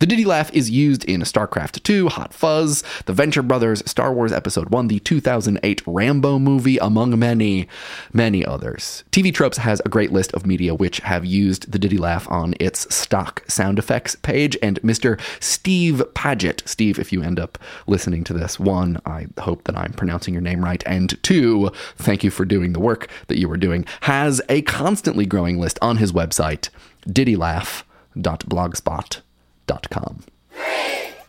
The 0.00 0.06
Diddy 0.06 0.24
Laugh 0.24 0.52
is 0.52 0.70
used 0.70 1.04
in 1.04 1.20
StarCraft 1.20 1.84
2, 1.84 2.08
Hot 2.08 2.34
Fuzz, 2.34 2.82
The 3.06 3.12
Venture 3.12 3.42
Brothers, 3.42 3.88
Star 3.88 4.12
Wars 4.12 4.32
Episode 4.32 4.70
1, 4.70 4.88
the 4.88 4.98
2008 4.98 5.82
Rambo 5.86 6.40
movie, 6.40 6.78
among 6.78 7.16
many, 7.18 7.68
many 8.12 8.44
others. 8.44 9.04
TV 9.12 9.32
Tropes 9.32 9.58
has 9.58 9.80
a 9.84 9.88
great 9.88 10.10
list 10.10 10.32
of 10.32 10.46
media 10.46 10.74
which 10.74 10.98
have 11.00 11.24
used 11.24 11.70
the 11.70 11.78
Diddy 11.78 11.98
Laugh 11.98 12.28
on 12.30 12.54
its 12.58 12.92
stock 12.94 13.44
sound 13.48 13.78
effects 13.78 14.16
page, 14.16 14.56
and 14.62 14.80
Mr. 14.82 15.20
Steve 15.40 16.02
Paget, 16.14 16.62
Steve, 16.66 16.98
if 16.98 17.12
you 17.12 17.22
end 17.22 17.38
up 17.38 17.56
listening 17.86 18.24
to 18.24 18.32
this, 18.32 18.58
one, 18.58 19.00
I 19.06 19.28
hope 19.38 19.62
that 19.64 19.76
I'm 19.76 19.92
pronouncing 19.92 20.34
your 20.34 20.40
name 20.40 20.64
right, 20.64 20.82
and 20.86 21.22
two, 21.22 21.70
thank 21.96 22.24
you 22.24 22.30
for 22.30 22.44
doing 22.44 22.72
the 22.72 22.80
work 22.80 23.08
that 23.28 23.38
you 23.38 23.48
were 23.48 23.56
doing, 23.56 23.86
has 24.00 24.40
a 24.48 24.62
constantly 24.62 25.26
growing 25.26 25.60
list 25.60 25.78
on 25.80 25.98
his 25.98 26.10
website, 26.12 26.70
diddylaugh.blogspot.com 27.06 29.23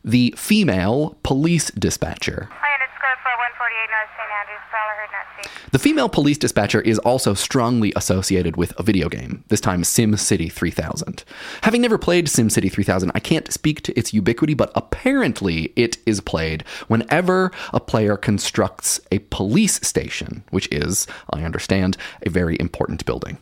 The 0.03 0.33
female 0.37 1.17
police 1.23 1.71
dispatcher. 1.71 2.49
The 5.71 5.79
female 5.79 6.09
police 6.09 6.37
dispatcher 6.37 6.79
is 6.79 6.99
also 6.99 7.33
strongly 7.33 7.91
associated 7.95 8.55
with 8.55 8.71
a 8.79 8.83
video 8.83 9.09
game, 9.09 9.43
this 9.49 9.59
time 9.59 9.81
SimCity 9.81 10.51
3000. 10.51 11.23
Having 11.63 11.81
never 11.81 11.97
played 11.97 12.27
SimCity 12.27 12.71
3000, 12.71 13.11
I 13.13 13.19
can't 13.19 13.51
speak 13.51 13.81
to 13.81 13.99
its 13.99 14.13
ubiquity, 14.13 14.53
but 14.53 14.71
apparently 14.75 15.73
it 15.75 15.97
is 16.05 16.21
played 16.21 16.63
whenever 16.87 17.51
a 17.73 17.79
player 17.79 18.15
constructs 18.15 19.01
a 19.11 19.19
police 19.19 19.85
station, 19.85 20.43
which 20.51 20.69
is, 20.71 21.07
I 21.31 21.43
understand, 21.43 21.97
a 22.25 22.29
very 22.29 22.57
important 22.59 23.05
building. 23.05 23.37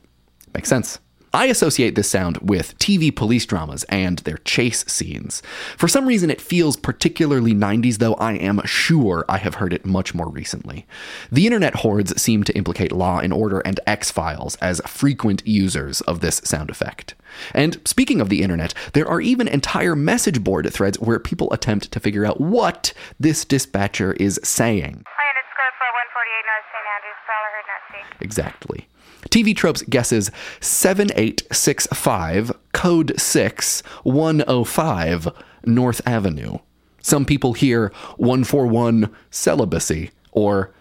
Makes 0.53 0.69
sense. 0.69 0.99
I 1.35 1.47
associate 1.47 1.95
this 1.95 2.11
sound 2.11 2.37
with 2.37 2.77
TV 2.77 3.13
police 3.13 3.47
dramas 3.47 3.83
and 3.85 4.19
their 4.19 4.37
chase 4.37 4.85
scenes. 4.85 5.41
For 5.77 5.87
some 5.87 6.05
reason, 6.05 6.29
it 6.29 6.39
feels 6.39 6.77
particularly 6.77 7.55
90s, 7.55 7.97
though 7.97 8.13
I 8.15 8.33
am 8.33 8.61
sure 8.65 9.25
I 9.27 9.39
have 9.39 9.55
heard 9.55 9.73
it 9.73 9.83
much 9.83 10.13
more 10.13 10.29
recently. 10.29 10.85
The 11.31 11.47
internet 11.47 11.77
hordes 11.77 12.21
seem 12.21 12.43
to 12.43 12.55
implicate 12.55 12.91
Law 12.91 13.17
and 13.17 13.33
Order 13.33 13.61
and 13.61 13.79
X 13.87 14.11
Files 14.11 14.57
as 14.57 14.79
frequent 14.85 15.41
users 15.43 16.01
of 16.01 16.19
this 16.19 16.35
sound 16.43 16.69
effect. 16.69 17.15
And 17.55 17.81
speaking 17.83 18.21
of 18.21 18.29
the 18.29 18.43
internet, 18.43 18.75
there 18.93 19.07
are 19.07 19.19
even 19.19 19.47
entire 19.47 19.95
message 19.95 20.43
board 20.43 20.71
threads 20.71 20.99
where 20.99 21.17
people 21.17 21.51
attempt 21.51 21.91
to 21.93 21.99
figure 21.99 22.27
out 22.27 22.39
what 22.39 22.93
this 23.19 23.43
dispatcher 23.43 24.13
is 24.13 24.39
saying. 24.43 25.03
Hi, 25.07 25.29
and 25.29 25.37
it's 25.41 25.49
code 25.57 25.73
for 25.81 25.89
148 25.89 26.45
North 26.45 26.67
St. 26.69 26.85
Andrews. 26.93 27.19
Prowler 27.25 27.49
heard 27.57 27.65
not 27.65 27.81
seen. 27.89 28.05
Exactly. 28.21 28.87
TV 29.29 29.55
Tropes 29.55 29.81
guesses 29.83 30.31
7865, 30.61 32.51
code 32.73 33.13
6, 33.19 33.81
105, 34.03 35.27
North 35.65 36.01
Avenue. 36.05 36.57
Some 37.01 37.25
people 37.25 37.53
hear 37.53 37.91
141 38.17 39.13
celibacy 39.29 40.11
or 40.31 40.73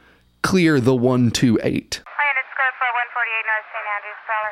clear 0.43 0.79
the 0.81 0.95
128. 0.95 1.59
Hi, 1.59 2.25
and 2.31 2.39
it's 2.39 2.55
code 2.55 2.75
for 2.79 2.87
148 2.87 3.43
North 3.51 3.67
St. 3.75 3.87
Andrews. 3.91 4.21
Prowler 4.23 4.52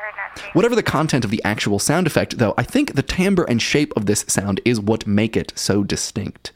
Whatever 0.53 0.75
the 0.75 0.83
content 0.83 1.25
of 1.25 1.31
the 1.31 1.43
actual 1.43 1.79
sound 1.79 2.07
effect, 2.07 2.37
though, 2.37 2.53
I 2.57 2.63
think 2.63 2.93
the 2.93 3.01
timbre 3.01 3.43
and 3.43 3.61
shape 3.61 3.93
of 3.95 4.05
this 4.05 4.25
sound 4.27 4.59
is 4.65 4.79
what 4.79 5.07
make 5.07 5.37
it 5.37 5.53
so 5.55 5.83
distinct. 5.83 6.51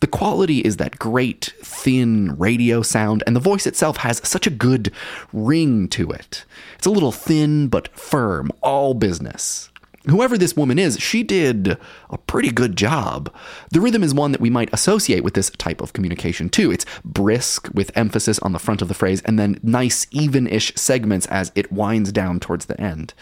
The 0.00 0.06
quality 0.06 0.60
is 0.60 0.76
that 0.76 0.98
great, 0.98 1.52
thin 1.62 2.36
radio 2.38 2.82
sound, 2.82 3.22
and 3.26 3.34
the 3.34 3.40
voice 3.40 3.66
itself 3.66 3.98
has 3.98 4.26
such 4.26 4.46
a 4.46 4.50
good 4.50 4.92
ring 5.32 5.88
to 5.88 6.10
it. 6.10 6.44
It's 6.76 6.86
a 6.86 6.90
little 6.90 7.12
thin 7.12 7.68
but 7.68 7.88
firm, 7.96 8.50
all 8.62 8.94
business. 8.94 9.70
Whoever 10.06 10.36
this 10.36 10.54
woman 10.54 10.78
is, 10.78 10.98
she 11.00 11.22
did 11.22 11.78
a 12.10 12.18
pretty 12.18 12.50
good 12.50 12.76
job. 12.76 13.32
The 13.70 13.80
rhythm 13.80 14.02
is 14.02 14.12
one 14.12 14.32
that 14.32 14.40
we 14.40 14.50
might 14.50 14.72
associate 14.72 15.24
with 15.24 15.32
this 15.32 15.48
type 15.50 15.80
of 15.80 15.94
communication 15.94 16.50
too. 16.50 16.70
It's 16.70 16.84
brisk, 17.04 17.68
with 17.72 17.90
emphasis 17.96 18.38
on 18.40 18.52
the 18.52 18.58
front 18.58 18.82
of 18.82 18.88
the 18.88 18.94
phrase, 18.94 19.22
and 19.22 19.38
then 19.38 19.58
nice, 19.62 20.06
even 20.10 20.46
ish 20.46 20.74
segments 20.74 21.26
as 21.26 21.52
it 21.54 21.72
winds 21.72 22.12
down 22.12 22.38
towards 22.38 22.66
the 22.66 22.78
end. 22.78 23.14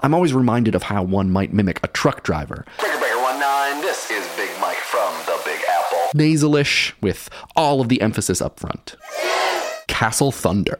I'm 0.00 0.14
always 0.14 0.32
reminded 0.32 0.76
of 0.76 0.84
how 0.84 1.02
one 1.02 1.32
might 1.32 1.52
mimic 1.52 1.80
a 1.82 1.88
truck 1.88 2.22
driver. 2.22 2.64
Breaker 2.78 2.98
Breaker 2.98 3.16
19, 3.16 3.82
this 3.82 4.08
is 4.10 4.24
Big 4.36 4.50
Mike 4.60 4.76
from 4.76 5.12
the 5.26 5.40
Big 5.44 5.60
Apple. 5.68 6.18
Nasalish, 6.18 6.92
with 7.00 7.28
all 7.56 7.80
of 7.80 7.88
the 7.88 8.00
emphasis 8.00 8.40
up 8.40 8.60
front. 8.60 8.94
Castle 9.88 10.30
Thunder. 10.30 10.78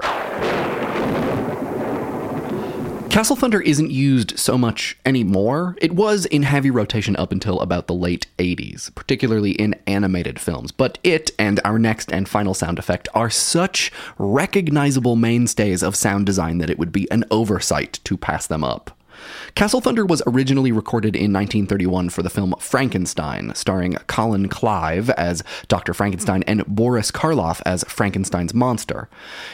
Castle 3.18 3.34
Thunder 3.34 3.60
isn't 3.60 3.90
used 3.90 4.38
so 4.38 4.56
much 4.56 4.96
anymore. 5.04 5.76
It 5.82 5.90
was 5.90 6.24
in 6.26 6.44
heavy 6.44 6.70
rotation 6.70 7.16
up 7.16 7.32
until 7.32 7.58
about 7.58 7.88
the 7.88 7.94
late 7.94 8.28
80s, 8.38 8.94
particularly 8.94 9.50
in 9.50 9.74
animated 9.88 10.38
films. 10.38 10.70
But 10.70 11.00
it 11.02 11.32
and 11.36 11.60
our 11.64 11.80
next 11.80 12.12
and 12.12 12.28
final 12.28 12.54
sound 12.54 12.78
effect 12.78 13.08
are 13.14 13.28
such 13.28 13.90
recognizable 14.18 15.16
mainstays 15.16 15.82
of 15.82 15.96
sound 15.96 16.26
design 16.26 16.58
that 16.58 16.70
it 16.70 16.78
would 16.78 16.92
be 16.92 17.10
an 17.10 17.24
oversight 17.28 17.98
to 18.04 18.16
pass 18.16 18.46
them 18.46 18.62
up. 18.62 18.96
Castle 19.54 19.80
Thunder 19.80 20.06
was 20.06 20.22
originally 20.26 20.72
recorded 20.72 21.16
in 21.16 21.32
1931 21.32 22.10
for 22.10 22.22
the 22.22 22.30
film 22.30 22.54
Frankenstein, 22.58 23.52
starring 23.54 23.94
Colin 24.06 24.48
Clive 24.48 25.10
as 25.10 25.42
Dr. 25.68 25.94
Frankenstein 25.94 26.42
and 26.44 26.64
Boris 26.66 27.10
Karloff 27.10 27.60
as 27.66 27.84
Frankenstein's 27.84 28.54
monster. 28.54 29.08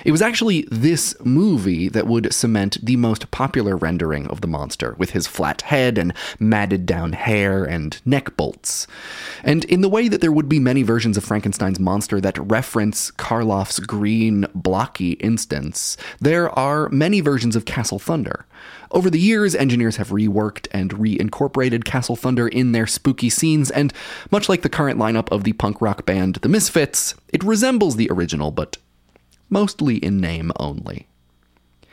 It 0.04 0.12
was 0.12 0.22
actually 0.22 0.68
this 0.70 1.14
movie 1.24 1.88
that 1.88 2.06
would 2.06 2.32
cement 2.32 2.78
the 2.82 2.96
most 2.96 3.30
popular 3.30 3.76
rendering 3.76 4.26
of 4.26 4.40
the 4.40 4.46
monster, 4.46 4.94
with 4.98 5.10
his 5.10 5.26
flat 5.26 5.62
head 5.62 5.98
and 5.98 6.12
matted 6.38 6.86
down 6.86 7.12
hair 7.12 7.64
and 7.64 8.00
neck 8.04 8.36
bolts. 8.36 8.86
And 9.42 9.64
in 9.64 9.80
the 9.80 9.88
way 9.88 10.08
that 10.08 10.20
there 10.20 10.32
would 10.32 10.48
be 10.48 10.60
many 10.60 10.82
versions 10.82 11.16
of 11.16 11.24
Frankenstein's 11.24 11.80
monster 11.80 12.20
that 12.20 12.38
reference 12.38 13.10
Karloff's 13.12 13.80
green, 13.80 14.46
blocky 14.54 15.12
instance, 15.12 15.96
there 16.20 16.50
are 16.50 16.88
many 16.90 17.20
versions 17.20 17.56
of 17.56 17.64
Castle 17.64 17.98
Thunder. 17.98 18.44
Over 18.94 19.10
the 19.10 19.18
years, 19.18 19.56
engineers 19.56 19.96
have 19.96 20.10
reworked 20.10 20.68
and 20.70 20.92
reincorporated 20.92 21.82
Castle 21.82 22.14
Thunder 22.14 22.46
in 22.46 22.70
their 22.70 22.86
spooky 22.86 23.28
scenes, 23.28 23.68
and 23.72 23.92
much 24.30 24.48
like 24.48 24.62
the 24.62 24.68
current 24.68 25.00
lineup 25.00 25.28
of 25.32 25.42
the 25.42 25.52
punk 25.52 25.80
rock 25.80 26.06
band 26.06 26.36
The 26.36 26.48
Misfits, 26.48 27.16
it 27.32 27.42
resembles 27.42 27.96
the 27.96 28.08
original, 28.08 28.52
but 28.52 28.76
mostly 29.50 29.96
in 29.96 30.18
name 30.18 30.52
only. 30.60 31.08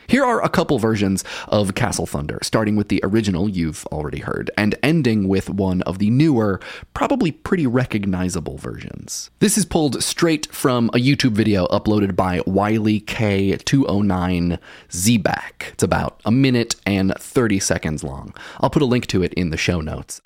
Here 0.07 0.25
are 0.25 0.43
a 0.43 0.49
couple 0.49 0.79
versions 0.79 1.23
of 1.47 1.75
Castle 1.75 2.05
Thunder, 2.05 2.39
starting 2.41 2.75
with 2.75 2.89
the 2.89 2.99
original 3.03 3.47
you've 3.49 3.85
already 3.87 4.19
heard, 4.19 4.51
and 4.57 4.75
ending 4.83 5.27
with 5.27 5.49
one 5.49 5.81
of 5.83 5.99
the 5.99 6.09
newer, 6.09 6.59
probably 6.93 7.31
pretty 7.31 7.67
recognizable 7.67 8.57
versions. 8.57 9.29
This 9.39 9.57
is 9.57 9.65
pulled 9.65 10.03
straight 10.03 10.47
from 10.51 10.89
a 10.89 10.97
YouTube 10.97 11.31
video 11.31 11.67
uploaded 11.67 12.15
by 12.15 12.41
Wiley 12.45 13.01
K209 13.01 14.59
Zback. 14.89 15.69
It's 15.73 15.83
about 15.83 16.19
a 16.25 16.31
minute 16.31 16.75
and 16.85 17.13
30 17.17 17.59
seconds 17.59 18.03
long. 18.03 18.33
I'll 18.59 18.69
put 18.69 18.81
a 18.81 18.85
link 18.85 19.07
to 19.07 19.23
it 19.23 19.33
in 19.35 19.49
the 19.49 19.57
show 19.57 19.81
notes. 19.81 20.21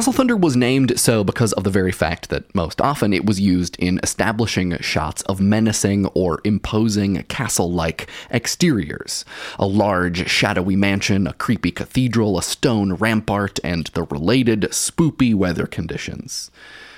Castle 0.00 0.14
Thunder 0.14 0.34
was 0.34 0.56
named 0.56 0.98
so 0.98 1.22
because 1.22 1.52
of 1.52 1.64
the 1.64 1.68
very 1.68 1.92
fact 1.92 2.30
that 2.30 2.54
most 2.54 2.80
often 2.80 3.12
it 3.12 3.26
was 3.26 3.38
used 3.38 3.76
in 3.78 4.00
establishing 4.02 4.78
shots 4.78 5.20
of 5.24 5.42
menacing 5.42 6.06
or 6.14 6.40
imposing 6.42 7.22
castle 7.24 7.70
like 7.70 8.08
exteriors. 8.30 9.26
A 9.58 9.66
large, 9.66 10.26
shadowy 10.26 10.74
mansion, 10.74 11.26
a 11.26 11.34
creepy 11.34 11.70
cathedral, 11.70 12.38
a 12.38 12.42
stone 12.42 12.94
rampart, 12.94 13.60
and 13.62 13.88
the 13.88 14.04
related 14.04 14.62
spoopy 14.70 15.34
weather 15.34 15.66
conditions. 15.66 16.50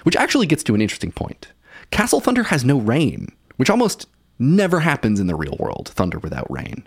Which 0.05 0.15
actually 0.15 0.47
gets 0.47 0.63
to 0.63 0.75
an 0.77 0.81
interesting 0.81 1.11
point. 1.11 1.49
Castle 1.91 2.21
Thunder 2.21 2.45
has 2.45 2.65
no 2.65 2.79
rain, 2.79 3.33
which 3.57 3.69
almost 3.69 4.07
never 4.39 4.81
happens 4.81 5.21
in 5.21 5.27
the 5.27 5.35
real 5.35 5.57
world, 5.59 5.89
thunder 5.89 6.19
without 6.19 6.51
rain. 6.51 6.87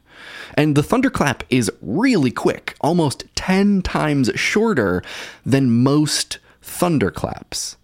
And 0.55 0.75
the 0.75 0.84
thunderclap 0.84 1.43
is 1.49 1.71
really 1.81 2.31
quick, 2.31 2.75
almost 2.81 3.23
10 3.36 3.81
times 3.81 4.31
shorter 4.36 5.03
than 5.45 5.84
most 5.84 6.39
thunderclaps. 6.62 7.77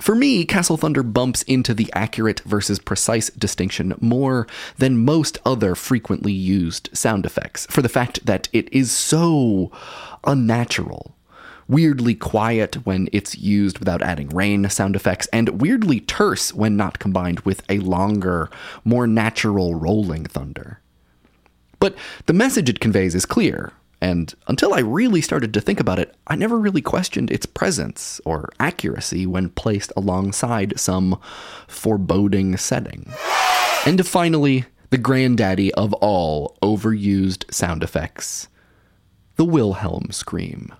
For 0.00 0.16
me, 0.16 0.44
Castle 0.44 0.76
Thunder 0.76 1.04
bumps 1.04 1.42
into 1.42 1.72
the 1.72 1.88
accurate 1.94 2.40
versus 2.40 2.80
precise 2.80 3.30
distinction 3.30 3.94
more 4.00 4.48
than 4.76 5.04
most 5.04 5.38
other 5.46 5.76
frequently 5.76 6.32
used 6.32 6.90
sound 6.92 7.24
effects, 7.24 7.66
for 7.70 7.80
the 7.80 7.88
fact 7.88 8.26
that 8.26 8.48
it 8.52 8.72
is 8.72 8.90
so 8.90 9.70
unnatural. 10.24 11.14
Weirdly 11.66 12.14
quiet 12.14 12.86
when 12.86 13.08
it's 13.12 13.38
used 13.38 13.78
without 13.78 14.02
adding 14.02 14.28
rain 14.28 14.68
sound 14.68 14.96
effects, 14.96 15.26
and 15.32 15.60
weirdly 15.60 16.00
terse 16.00 16.52
when 16.52 16.76
not 16.76 16.98
combined 16.98 17.40
with 17.40 17.62
a 17.68 17.78
longer, 17.78 18.50
more 18.84 19.06
natural 19.06 19.74
rolling 19.74 20.24
thunder. 20.24 20.80
But 21.78 21.96
the 22.26 22.32
message 22.32 22.68
it 22.68 22.80
conveys 22.80 23.14
is 23.14 23.26
clear, 23.26 23.72
and 24.00 24.34
until 24.48 24.74
I 24.74 24.80
really 24.80 25.22
started 25.22 25.54
to 25.54 25.60
think 25.60 25.80
about 25.80 25.98
it, 25.98 26.14
I 26.26 26.36
never 26.36 26.58
really 26.58 26.82
questioned 26.82 27.30
its 27.30 27.46
presence 27.46 28.20
or 28.26 28.50
accuracy 28.60 29.26
when 29.26 29.48
placed 29.48 29.92
alongside 29.96 30.78
some 30.78 31.18
foreboding 31.66 32.58
setting. 32.58 33.10
And 33.86 34.06
finally, 34.06 34.66
the 34.90 34.98
granddaddy 34.98 35.72
of 35.74 35.92
all 35.94 36.58
overused 36.62 37.52
sound 37.52 37.82
effects 37.82 38.48
the 39.36 39.44
Wilhelm 39.44 40.10
scream. 40.10 40.72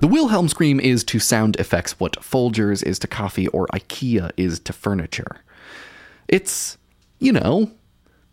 The 0.00 0.08
Wilhelm 0.08 0.48
scream 0.48 0.78
is 0.78 1.02
to 1.04 1.18
sound 1.18 1.56
effects 1.56 1.98
what 1.98 2.20
Folgers 2.20 2.82
is 2.82 2.98
to 2.98 3.06
coffee 3.06 3.48
or 3.48 3.66
IKEA 3.68 4.30
is 4.36 4.60
to 4.60 4.72
furniture. 4.74 5.38
It's, 6.28 6.76
you 7.18 7.32
know, 7.32 7.70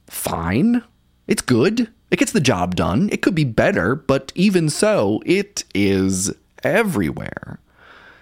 fine. 0.07 0.83
It's 1.25 1.41
good. 1.41 1.89
It 2.11 2.19
gets 2.19 2.33
the 2.33 2.41
job 2.41 2.75
done. 2.75 3.09
It 3.13 3.21
could 3.21 3.33
be 3.33 3.45
better, 3.45 3.95
but 3.95 4.33
even 4.35 4.69
so, 4.69 5.21
it 5.25 5.63
is 5.73 6.33
everywhere. 6.63 7.59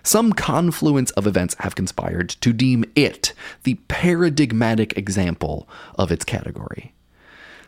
Some 0.04 0.34
confluence 0.34 1.10
of 1.12 1.26
events 1.26 1.56
have 1.60 1.76
conspired 1.76 2.30
to 2.30 2.54
deem 2.54 2.86
it 2.96 3.34
the 3.64 3.76
paradigmatic 3.88 4.96
example 4.98 5.68
of 5.96 6.12
its 6.12 6.26
category. 6.26 6.94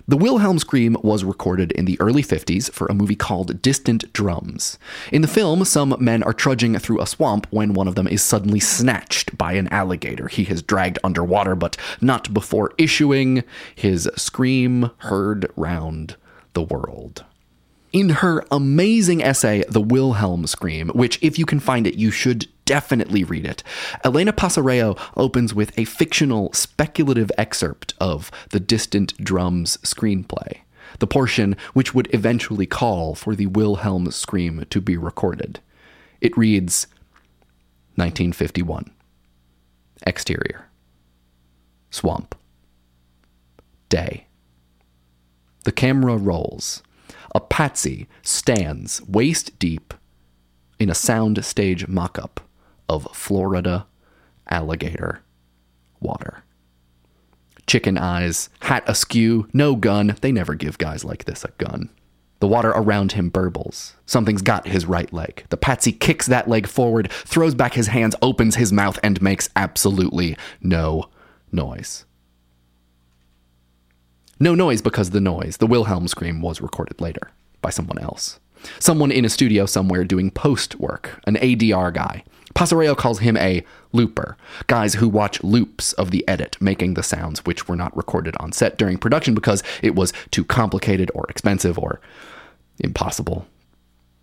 The 0.06 0.18
Wilhelm 0.18 0.60
scream 0.60 0.98
was 1.02 1.24
recorded 1.24 1.72
in 1.72 1.86
the 1.86 1.98
early 2.02 2.24
50s 2.24 2.70
for 2.72 2.88
a 2.88 2.94
movie 2.94 3.16
called 3.16 3.62
Distant 3.62 4.12
Drums. 4.12 4.78
In 5.14 5.22
the 5.22 5.30
film, 5.30 5.64
some 5.64 5.96
men 5.98 6.24
are 6.24 6.34
trudging 6.34 6.78
through 6.78 7.00
a 7.00 7.08
swamp 7.08 7.48
when 7.52 7.74
one 7.74 7.88
of 7.88 7.96
them 7.96 8.10
is 8.10 8.22
suddenly 8.22 8.60
snatched 8.60 9.38
by 9.38 9.54
an 9.54 9.70
alligator. 9.70 10.28
He 10.28 10.44
is 10.44 10.62
dragged 10.62 11.00
underwater, 11.06 11.56
but 11.56 11.78
not 12.02 12.34
before 12.34 12.74
issuing 12.78 13.46
his 13.76 14.10
scream 14.18 14.92
heard 14.98 15.50
round 15.56 16.18
the 16.52 16.64
world. 16.64 17.24
In 17.94 18.10
her 18.10 18.44
amazing 18.50 19.22
essay, 19.22 19.64
The 19.70 19.80
Wilhelm 19.80 20.48
Scream, 20.48 20.90
which, 20.90 21.20
if 21.22 21.38
you 21.38 21.46
can 21.46 21.60
find 21.60 21.86
it, 21.86 21.94
you 21.94 22.10
should 22.10 22.48
definitely 22.66 23.24
read 23.24 23.46
it, 23.46 23.62
Elena 24.04 24.34
Passarello 24.34 25.00
opens 25.16 25.54
with 25.54 25.78
a 25.78 25.86
fictional, 25.86 26.52
speculative 26.54 27.32
excerpt 27.38 27.94
of 28.00 28.32
the 28.50 28.60
Distant 28.60 29.16
Drums 29.24 29.78
screenplay, 29.78 30.62
the 30.98 31.06
portion 31.06 31.56
which 31.74 31.94
would 31.94 32.12
eventually 32.16 32.66
call 32.66 33.14
for 33.14 33.36
the 33.36 33.46
Wilhelm 33.46 34.10
Scream 34.10 34.66
to 34.72 34.82
be 34.82 34.98
recorded. 34.98 35.60
It 36.20 36.36
reads 36.36 36.88
1951. 37.96 38.90
Exterior 40.08 40.66
Swamp. 41.92 42.34
Day. 43.90 44.26
The 45.64 45.72
camera 45.72 46.18
rolls 46.18 46.82
a 47.34 47.40
patsy 47.40 48.08
stands 48.22 49.02
waist 49.08 49.58
deep 49.60 49.94
in 50.80 50.90
a 50.90 50.94
soundstage 50.94 51.88
mock 51.88 52.20
up 52.20 52.42
of 52.88 53.08
Florida 53.14 53.88
alligator 54.50 55.22
water. 56.00 56.44
Chicken 57.66 57.98
eyes, 57.98 58.50
hat 58.62 58.84
askew, 58.88 59.48
no 59.54 59.76
gun. 59.76 60.16
They 60.22 60.32
never 60.32 60.54
give 60.54 60.78
guys 60.78 61.06
like 61.06 61.26
this 61.26 61.46
a 61.46 61.52
gun. 61.58 61.90
The 62.40 62.48
water 62.48 62.72
around 62.72 63.14
him 63.14 63.32
burbles. 63.32 63.94
Something's 64.06 64.42
got 64.42 64.68
his 64.68 64.86
right 64.86 65.12
leg. 65.14 65.46
The 65.48 65.56
patsy 65.56 65.94
kicks 65.94 66.26
that 66.28 66.50
leg 66.50 66.68
forward, 66.68 67.10
throws 67.10 67.56
back 67.56 67.74
his 67.74 67.88
hands, 67.88 68.18
opens 68.22 68.58
his 68.58 68.74
mouth, 68.74 69.00
and 69.02 69.22
makes 69.22 69.50
absolutely 69.56 70.36
no 70.62 71.06
noise. 71.54 72.04
No 74.44 74.54
noise 74.54 74.82
because 74.82 75.12
the 75.12 75.22
noise, 75.22 75.56
the 75.56 75.68
Wilhelm 75.68 76.06
scream, 76.10 76.42
was 76.42 76.60
recorded 76.60 77.00
later 77.00 77.32
by 77.62 77.70
someone 77.70 77.98
else. 77.98 78.42
Someone 78.78 79.10
in 79.10 79.24
a 79.24 79.30
studio 79.30 79.66
somewhere 79.66 80.04
doing 80.04 80.32
post 80.32 80.78
work, 80.82 81.22
an 81.26 81.36
ADR 81.36 81.94
guy. 81.94 82.26
Passarello 82.54 82.98
calls 82.98 83.20
him 83.20 83.38
a 83.38 83.64
looper, 83.94 84.36
guys 84.68 84.96
who 84.96 85.08
watch 85.08 85.42
loops 85.46 85.94
of 85.94 86.12
the 86.12 86.28
edit, 86.28 86.58
making 86.60 86.96
the 86.96 87.04
sounds 87.04 87.46
which 87.46 87.70
were 87.70 87.78
not 87.78 87.96
recorded 87.96 88.36
on 88.42 88.52
set 88.52 88.78
during 88.78 88.98
production 88.98 89.34
because 89.34 89.64
it 89.82 89.96
was 89.96 90.12
too 90.30 90.44
complicated 90.44 91.10
or 91.16 91.26
expensive 91.30 91.80
or 91.80 92.02
impossible. 92.80 93.48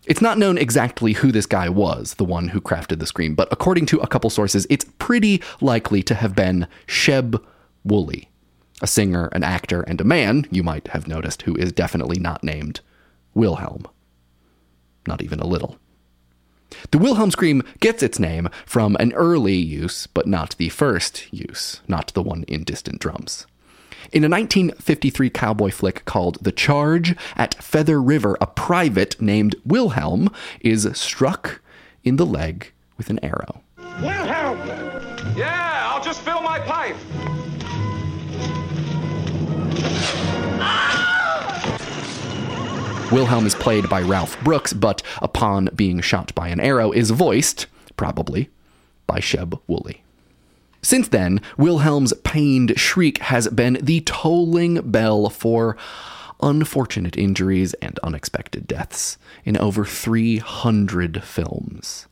It's 0.04 0.20
not 0.20 0.36
known 0.36 0.58
exactly 0.58 1.14
who 1.14 1.32
this 1.32 1.46
guy 1.46 1.70
was, 1.70 2.16
the 2.16 2.26
one 2.26 2.48
who 2.48 2.60
crafted 2.60 2.98
the 2.98 3.06
scream, 3.06 3.34
but 3.34 3.48
according 3.50 3.86
to 3.86 4.00
a 4.00 4.06
couple 4.06 4.28
sources, 4.28 4.66
it's 4.68 4.84
pretty 4.98 5.40
likely 5.62 6.02
to 6.02 6.14
have 6.14 6.34
been 6.34 6.68
Sheb 6.86 7.42
Wooley, 7.84 8.28
a 8.80 8.86
singer, 8.86 9.28
an 9.32 9.42
actor, 9.42 9.82
and 9.82 10.00
a 10.00 10.04
man, 10.04 10.46
you 10.50 10.62
might 10.62 10.88
have 10.88 11.08
noticed, 11.08 11.42
who 11.42 11.54
is 11.56 11.72
definitely 11.72 12.18
not 12.18 12.44
named 12.44 12.80
Wilhelm. 13.34 13.86
Not 15.06 15.22
even 15.22 15.40
a 15.40 15.46
little. 15.46 15.78
The 16.90 16.98
Wilhelm 16.98 17.30
scream 17.30 17.62
gets 17.80 18.02
its 18.02 18.18
name 18.18 18.48
from 18.64 18.96
an 19.00 19.12
early 19.14 19.56
use, 19.56 20.06
but 20.06 20.26
not 20.26 20.54
the 20.56 20.68
first 20.68 21.32
use, 21.32 21.80
not 21.88 22.12
the 22.14 22.22
one 22.22 22.44
in 22.44 22.64
distant 22.64 23.00
drums. 23.00 23.46
In 24.12 24.24
a 24.24 24.28
1953 24.28 25.30
cowboy 25.30 25.70
flick 25.70 26.04
called 26.04 26.38
The 26.42 26.52
Charge 26.52 27.14
at 27.36 27.54
Feather 27.62 28.00
River, 28.00 28.36
a 28.40 28.46
private 28.46 29.20
named 29.20 29.56
Wilhelm 29.64 30.30
is 30.60 30.88
struck 30.94 31.60
in 32.02 32.16
the 32.16 32.26
leg 32.26 32.72
with 32.96 33.10
an 33.10 33.22
arrow. 33.22 33.62
Wilhelm! 34.00 34.49
Wilhelm 43.12 43.44
is 43.44 43.56
played 43.56 43.88
by 43.88 44.02
Ralph 44.02 44.40
Brooks, 44.44 44.72
but 44.72 45.02
upon 45.20 45.68
being 45.74 46.00
shot 46.00 46.32
by 46.36 46.46
an 46.46 46.60
arrow, 46.60 46.92
is 46.92 47.10
voiced, 47.10 47.66
probably, 47.96 48.50
by 49.08 49.18
Sheb 49.18 49.60
Wooley. 49.66 50.04
Since 50.80 51.08
then, 51.08 51.40
Wilhelm's 51.58 52.12
pained 52.22 52.78
shriek 52.78 53.18
has 53.18 53.48
been 53.48 53.78
the 53.82 54.02
tolling 54.02 54.92
bell 54.92 55.28
for 55.28 55.76
unfortunate 56.40 57.18
injuries 57.18 57.74
and 57.74 57.98
unexpected 58.04 58.68
deaths 58.68 59.18
in 59.44 59.56
over 59.56 59.84
300 59.84 61.24
films. 61.24 62.06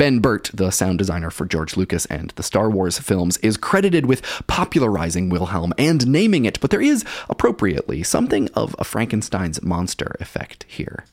Ben 0.00 0.20
Burtt, 0.20 0.48
the 0.54 0.70
sound 0.70 0.96
designer 0.96 1.28
for 1.28 1.44
George 1.44 1.76
Lucas 1.76 2.06
and 2.06 2.30
the 2.30 2.42
Star 2.42 2.70
Wars 2.70 2.98
films, 2.98 3.36
is 3.42 3.58
credited 3.58 4.06
with 4.06 4.22
popularizing 4.46 5.28
Wilhelm 5.28 5.74
and 5.76 6.06
naming 6.06 6.46
it, 6.46 6.58
but 6.62 6.70
there 6.70 6.80
is, 6.80 7.04
appropriately, 7.28 8.02
something 8.02 8.48
of 8.54 8.74
a 8.78 8.84
Frankenstein's 8.84 9.62
monster 9.62 10.16
effect 10.18 10.64
here. 10.66 11.04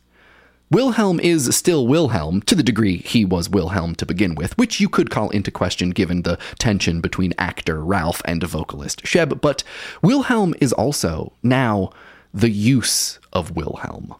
Wilhelm 0.71 1.19
is 1.19 1.53
still 1.53 1.85
Wilhelm, 1.85 2.41
to 2.43 2.55
the 2.55 2.63
degree 2.63 2.99
he 2.99 3.25
was 3.25 3.49
Wilhelm 3.49 3.93
to 3.95 4.05
begin 4.05 4.35
with, 4.35 4.57
which 4.57 4.79
you 4.79 4.87
could 4.87 5.09
call 5.09 5.31
into 5.31 5.51
question 5.51 5.89
given 5.89 6.21
the 6.21 6.39
tension 6.57 7.01
between 7.01 7.33
actor 7.37 7.83
Ralph 7.83 8.21
and 8.23 8.41
vocalist 8.41 9.03
Sheb, 9.03 9.41
but 9.41 9.65
Wilhelm 10.01 10.55
is 10.61 10.71
also, 10.71 11.33
now, 11.43 11.89
the 12.33 12.51
use 12.51 13.19
of 13.33 13.53
Wilhelm. 13.53 14.15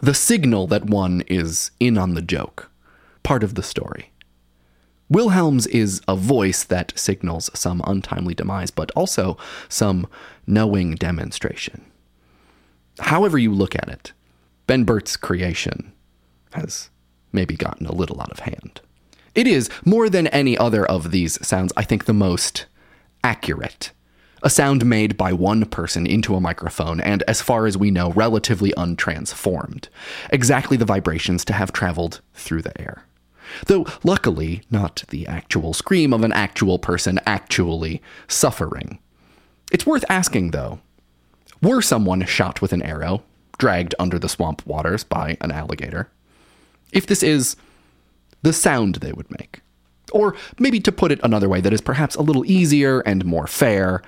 The 0.00 0.14
signal 0.14 0.68
that 0.68 0.84
one 0.84 1.22
is 1.22 1.72
in 1.80 1.98
on 1.98 2.14
the 2.14 2.22
joke 2.22 2.70
part 3.24 3.42
of 3.42 3.56
the 3.56 3.62
story. 3.62 4.12
Wilhelm's 5.10 5.66
is 5.66 6.00
a 6.08 6.16
voice 6.16 6.62
that 6.64 6.92
signals 6.96 7.50
some 7.52 7.82
untimely 7.86 8.34
demise, 8.34 8.70
but 8.70 8.90
also 8.92 9.36
some 9.68 10.06
knowing 10.46 10.94
demonstration. 10.94 11.84
However, 13.00 13.38
you 13.38 13.52
look 13.52 13.74
at 13.74 13.88
it, 13.88 14.12
Ben 14.66 14.84
Burtt's 14.84 15.16
creation 15.16 15.92
has 16.52 16.90
maybe 17.32 17.56
gotten 17.56 17.86
a 17.86 17.94
little 17.94 18.20
out 18.20 18.30
of 18.30 18.40
hand. 18.40 18.80
It 19.34 19.46
is, 19.46 19.68
more 19.84 20.08
than 20.08 20.28
any 20.28 20.56
other 20.56 20.86
of 20.86 21.10
these 21.10 21.44
sounds, 21.46 21.72
I 21.76 21.82
think 21.82 22.04
the 22.04 22.14
most 22.14 22.66
accurate. 23.22 23.90
A 24.42 24.50
sound 24.50 24.86
made 24.86 25.16
by 25.16 25.32
one 25.32 25.64
person 25.64 26.06
into 26.06 26.34
a 26.34 26.40
microphone, 26.40 27.00
and 27.00 27.22
as 27.26 27.40
far 27.40 27.66
as 27.66 27.76
we 27.76 27.90
know, 27.90 28.12
relatively 28.12 28.72
untransformed. 28.76 29.88
Exactly 30.30 30.76
the 30.76 30.84
vibrations 30.84 31.44
to 31.46 31.52
have 31.52 31.72
traveled 31.72 32.20
through 32.34 32.62
the 32.62 32.80
air. 32.80 33.04
Though, 33.66 33.86
luckily, 34.02 34.62
not 34.70 35.04
the 35.08 35.26
actual 35.26 35.74
scream 35.74 36.12
of 36.12 36.22
an 36.22 36.32
actual 36.32 36.78
person 36.78 37.20
actually 37.26 38.02
suffering. 38.28 38.98
It's 39.72 39.86
worth 39.86 40.04
asking, 40.08 40.50
though 40.50 40.80
were 41.64 41.80
someone 41.80 42.24
shot 42.26 42.60
with 42.60 42.72
an 42.72 42.82
arrow, 42.82 43.22
dragged 43.58 43.94
under 43.98 44.18
the 44.18 44.28
swamp 44.28 44.64
waters 44.66 45.02
by 45.02 45.36
an 45.40 45.50
alligator, 45.50 46.10
if 46.92 47.06
this 47.06 47.22
is 47.22 47.56
the 48.42 48.52
sound 48.52 48.96
they 48.96 49.12
would 49.12 49.30
make? 49.30 49.60
Or 50.12 50.36
maybe 50.58 50.78
to 50.80 50.92
put 50.92 51.10
it 51.10 51.20
another 51.22 51.48
way 51.48 51.60
that 51.62 51.72
is 51.72 51.80
perhaps 51.80 52.14
a 52.14 52.22
little 52.22 52.44
easier 52.44 53.00
and 53.00 53.24
more 53.24 53.46
fair, 53.46 54.02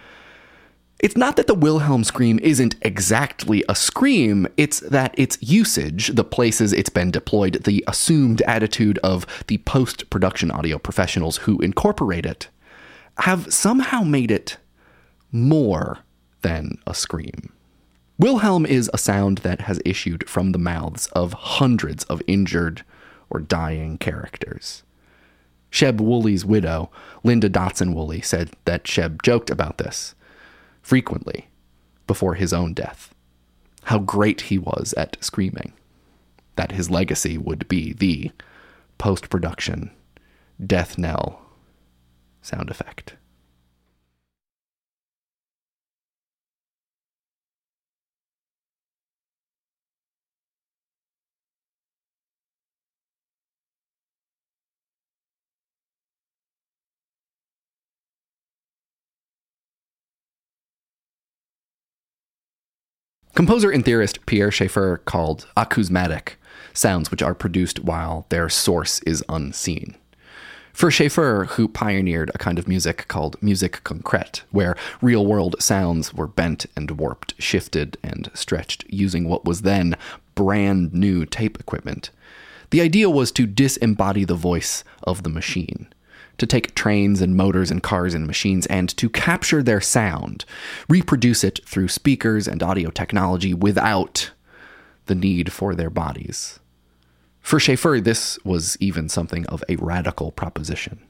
it's 0.98 1.16
not 1.16 1.36
that 1.36 1.46
the 1.46 1.54
Wilhelm 1.54 2.04
scream 2.04 2.38
isn't 2.42 2.76
exactly 2.80 3.62
a 3.68 3.74
scream, 3.74 4.46
it's 4.56 4.80
that 4.80 5.14
its 5.18 5.36
usage, 5.42 6.08
the 6.08 6.24
places 6.24 6.72
it's 6.72 6.88
been 6.88 7.10
deployed, 7.10 7.64
the 7.64 7.84
assumed 7.86 8.40
attitude 8.42 8.98
of 8.98 9.26
the 9.46 9.58
post 9.58 10.08
production 10.08 10.50
audio 10.50 10.78
professionals 10.78 11.38
who 11.38 11.60
incorporate 11.60 12.24
it, 12.24 12.48
have 13.18 13.52
somehow 13.52 14.02
made 14.02 14.30
it 14.30 14.56
more 15.30 15.98
than 16.40 16.78
a 16.86 16.94
scream. 16.94 17.52
Wilhelm 18.18 18.64
is 18.64 18.90
a 18.94 18.98
sound 18.98 19.38
that 19.38 19.62
has 19.62 19.80
issued 19.84 20.28
from 20.28 20.52
the 20.52 20.58
mouths 20.58 21.08
of 21.08 21.34
hundreds 21.34 22.04
of 22.04 22.22
injured 22.26 22.82
or 23.28 23.40
dying 23.40 23.98
characters. 23.98 24.82
Sheb 25.70 26.00
Wooley's 26.00 26.46
widow, 26.46 26.90
Linda 27.22 27.50
Dotson 27.50 27.92
Woolley, 27.92 28.22
said 28.22 28.52
that 28.64 28.84
Sheb 28.84 29.22
joked 29.22 29.50
about 29.50 29.76
this 29.76 30.14
frequently 30.86 31.48
before 32.06 32.34
his 32.34 32.52
own 32.52 32.72
death. 32.72 33.12
How 33.82 33.98
great 33.98 34.42
he 34.42 34.56
was 34.56 34.94
at 34.96 35.16
screaming. 35.20 35.72
That 36.54 36.70
his 36.70 36.88
legacy 36.88 37.36
would 37.36 37.66
be 37.66 37.92
the 37.92 38.30
post 38.96 39.28
production 39.28 39.90
death 40.64 40.96
knell 40.96 41.42
sound 42.40 42.70
effect. 42.70 43.16
Composer 63.36 63.70
and 63.70 63.84
theorist 63.84 64.24
Pierre 64.24 64.50
Schaeffer 64.50 65.02
called 65.04 65.46
acousmatic 65.58 66.36
sounds 66.72 67.10
which 67.10 67.20
are 67.20 67.34
produced 67.34 67.80
while 67.80 68.24
their 68.30 68.48
source 68.48 69.00
is 69.00 69.22
unseen. 69.28 69.94
For 70.72 70.90
Schaeffer, 70.90 71.44
who 71.50 71.68
pioneered 71.68 72.30
a 72.30 72.38
kind 72.38 72.58
of 72.58 72.66
music 72.66 73.04
called 73.08 73.36
musique 73.42 73.84
concrète, 73.84 74.40
where 74.52 74.74
real 75.02 75.26
world 75.26 75.54
sounds 75.58 76.14
were 76.14 76.26
bent 76.26 76.64
and 76.74 76.90
warped, 76.92 77.34
shifted 77.38 77.98
and 78.02 78.30
stretched 78.32 78.86
using 78.88 79.28
what 79.28 79.44
was 79.44 79.60
then 79.60 79.96
brand 80.34 80.94
new 80.94 81.26
tape 81.26 81.60
equipment, 81.60 82.08
the 82.70 82.80
idea 82.80 83.10
was 83.10 83.30
to 83.32 83.46
disembody 83.46 84.26
the 84.26 84.34
voice 84.34 84.82
of 85.02 85.24
the 85.24 85.30
machine 85.30 85.88
to 86.38 86.46
take 86.46 86.74
trains 86.74 87.20
and 87.20 87.36
motors 87.36 87.70
and 87.70 87.82
cars 87.82 88.14
and 88.14 88.26
machines 88.26 88.66
and 88.66 88.94
to 88.96 89.08
capture 89.08 89.62
their 89.62 89.80
sound, 89.80 90.44
reproduce 90.88 91.42
it 91.42 91.60
through 91.64 91.88
speakers 91.88 92.46
and 92.46 92.62
audio 92.62 92.90
technology 92.90 93.54
without 93.54 94.30
the 95.06 95.14
need 95.14 95.52
for 95.52 95.74
their 95.74 95.90
bodies. 95.90 96.60
For 97.40 97.60
Schaeffer, 97.60 98.00
this 98.00 98.38
was 98.44 98.76
even 98.80 99.08
something 99.08 99.46
of 99.46 99.62
a 99.68 99.76
radical 99.76 100.32
proposition. 100.32 101.00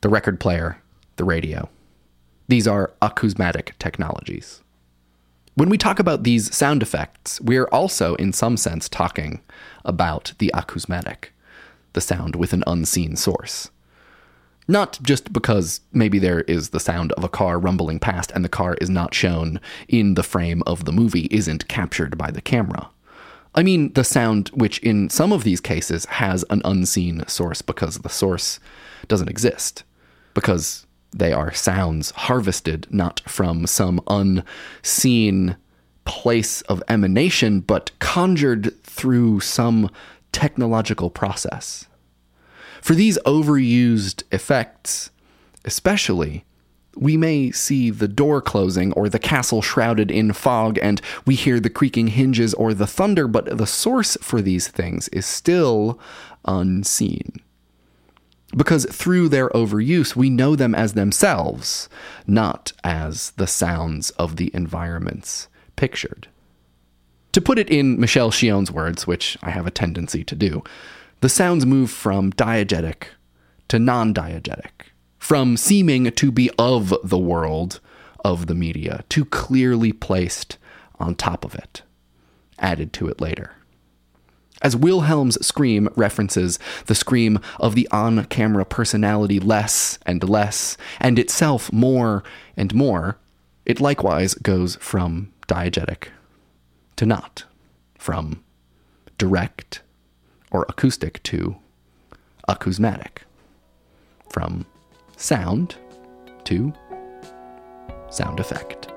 The 0.00 0.08
record 0.08 0.38
player, 0.38 0.80
the 1.16 1.24
radio. 1.24 1.68
These 2.48 2.68
are 2.68 2.92
acousmatic 3.02 3.72
technologies. 3.78 4.62
When 5.54 5.68
we 5.68 5.76
talk 5.76 5.98
about 5.98 6.22
these 6.22 6.54
sound 6.54 6.82
effects, 6.82 7.40
we're 7.40 7.66
also, 7.66 8.14
in 8.14 8.32
some 8.32 8.56
sense, 8.56 8.88
talking 8.88 9.42
about 9.84 10.32
the 10.38 10.50
acousmatic, 10.54 11.26
the 11.92 12.00
sound 12.00 12.36
with 12.36 12.52
an 12.52 12.64
unseen 12.66 13.16
source. 13.16 13.70
Not 14.68 14.98
just 15.02 15.32
because 15.32 15.80
maybe 15.92 16.18
there 16.18 16.42
is 16.42 16.70
the 16.70 16.80
sound 16.80 17.12
of 17.12 17.24
a 17.24 17.28
car 17.28 17.58
rumbling 17.58 17.98
past 17.98 18.30
and 18.32 18.44
the 18.44 18.48
car 18.48 18.74
is 18.80 18.88
not 18.88 19.14
shown 19.14 19.60
in 19.88 20.14
the 20.14 20.22
frame 20.22 20.62
of 20.66 20.84
the 20.84 20.92
movie, 20.92 21.28
isn't 21.30 21.68
captured 21.68 22.16
by 22.16 22.30
the 22.30 22.40
camera. 22.40 22.88
I 23.54 23.62
mean, 23.62 23.92
the 23.92 24.04
sound, 24.04 24.48
which 24.54 24.78
in 24.78 25.10
some 25.10 25.32
of 25.32 25.44
these 25.44 25.60
cases 25.60 26.06
has 26.06 26.44
an 26.48 26.62
unseen 26.64 27.24
source 27.26 27.60
because 27.60 27.98
the 27.98 28.08
source 28.08 28.60
doesn't 29.08 29.28
exist. 29.28 29.84
Because 30.32 30.86
they 31.14 31.32
are 31.32 31.52
sounds 31.52 32.10
harvested 32.12 32.86
not 32.90 33.20
from 33.26 33.66
some 33.66 34.00
unseen 34.06 35.56
place 36.04 36.62
of 36.62 36.82
emanation, 36.88 37.60
but 37.60 37.90
conjured 37.98 38.82
through 38.82 39.40
some 39.40 39.90
technological 40.32 41.10
process. 41.10 41.86
For 42.82 42.94
these 42.94 43.16
overused 43.24 44.24
effects, 44.32 45.10
especially, 45.64 46.44
we 46.96 47.16
may 47.16 47.52
see 47.52 47.90
the 47.90 48.08
door 48.08 48.42
closing 48.42 48.92
or 48.94 49.08
the 49.08 49.20
castle 49.20 49.62
shrouded 49.62 50.10
in 50.10 50.32
fog, 50.32 50.78
and 50.82 51.00
we 51.24 51.36
hear 51.36 51.60
the 51.60 51.70
creaking 51.70 52.08
hinges 52.08 52.52
or 52.54 52.74
the 52.74 52.86
thunder, 52.86 53.28
but 53.28 53.56
the 53.56 53.68
source 53.68 54.18
for 54.20 54.42
these 54.42 54.66
things 54.66 55.08
is 55.08 55.24
still 55.24 55.98
unseen. 56.44 57.40
Because 58.54 58.84
through 58.90 59.28
their 59.28 59.48
overuse, 59.50 60.14
we 60.14 60.28
know 60.28 60.56
them 60.56 60.74
as 60.74 60.92
themselves, 60.92 61.88
not 62.26 62.72
as 62.84 63.30
the 63.36 63.46
sounds 63.46 64.10
of 64.10 64.36
the 64.36 64.50
environments 64.52 65.48
pictured. 65.76 66.28
To 67.30 67.40
put 67.40 67.58
it 67.58 67.70
in 67.70 67.98
Michel 67.98 68.30
Chion's 68.30 68.70
words, 68.70 69.06
which 69.06 69.38
I 69.40 69.50
have 69.50 69.66
a 69.66 69.70
tendency 69.70 70.22
to 70.24 70.34
do, 70.34 70.62
the 71.22 71.28
sounds 71.28 71.64
move 71.64 71.88
from 71.88 72.32
diegetic 72.32 73.04
to 73.68 73.78
non 73.78 74.12
diegetic, 74.12 74.90
from 75.20 75.56
seeming 75.56 76.10
to 76.10 76.32
be 76.32 76.50
of 76.58 76.92
the 77.04 77.16
world 77.16 77.78
of 78.24 78.48
the 78.48 78.56
media 78.56 79.04
to 79.08 79.24
clearly 79.24 79.92
placed 79.92 80.58
on 80.98 81.14
top 81.14 81.44
of 81.44 81.54
it, 81.54 81.82
added 82.58 82.92
to 82.92 83.06
it 83.06 83.20
later. 83.20 83.52
As 84.62 84.74
Wilhelm's 84.74 85.44
scream 85.46 85.88
references 85.94 86.58
the 86.86 86.94
scream 86.94 87.38
of 87.60 87.76
the 87.76 87.86
on 87.92 88.24
camera 88.24 88.64
personality 88.64 89.38
less 89.38 90.00
and 90.04 90.28
less, 90.28 90.76
and 90.98 91.20
itself 91.20 91.72
more 91.72 92.24
and 92.56 92.74
more, 92.74 93.16
it 93.64 93.80
likewise 93.80 94.34
goes 94.34 94.74
from 94.80 95.32
diegetic 95.46 96.08
to 96.96 97.06
not, 97.06 97.44
from 97.96 98.42
direct 99.18 99.82
or 100.52 100.66
acoustic 100.68 101.22
to 101.24 101.56
acousmatic. 102.48 103.22
From 104.28 104.64
sound 105.16 105.76
to 106.44 106.72
sound 108.10 108.38
effect. 108.38 108.88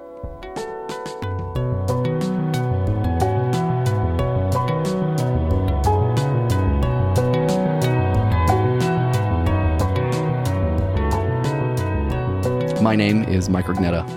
My 12.81 12.95
name 12.95 13.23
is 13.23 13.49
Mike 13.49 13.65
Rugnetta, 13.65 14.07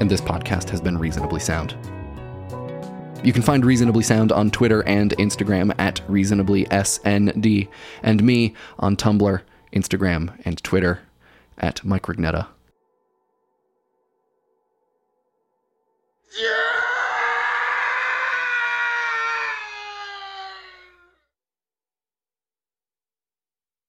and 0.00 0.10
this 0.10 0.20
podcast 0.20 0.68
has 0.68 0.82
been 0.82 0.98
Reasonably 0.98 1.40
Sound. 1.40 1.74
You 3.24 3.32
can 3.32 3.40
find 3.40 3.64
Reasonably 3.64 4.02
Sound 4.02 4.32
on 4.32 4.50
Twitter 4.50 4.82
and 4.82 5.12
Instagram 5.12 5.74
at 5.78 6.06
ReasonablySND, 6.08 7.68
and 8.02 8.22
me 8.22 8.54
on 8.78 8.96
Tumblr, 8.96 9.40
Instagram, 9.72 10.38
and 10.44 10.62
Twitter 10.62 11.00
at 11.56 11.82
Mike 11.82 12.02
Rugnetta. 12.02 12.48
Yeah! 16.38 16.63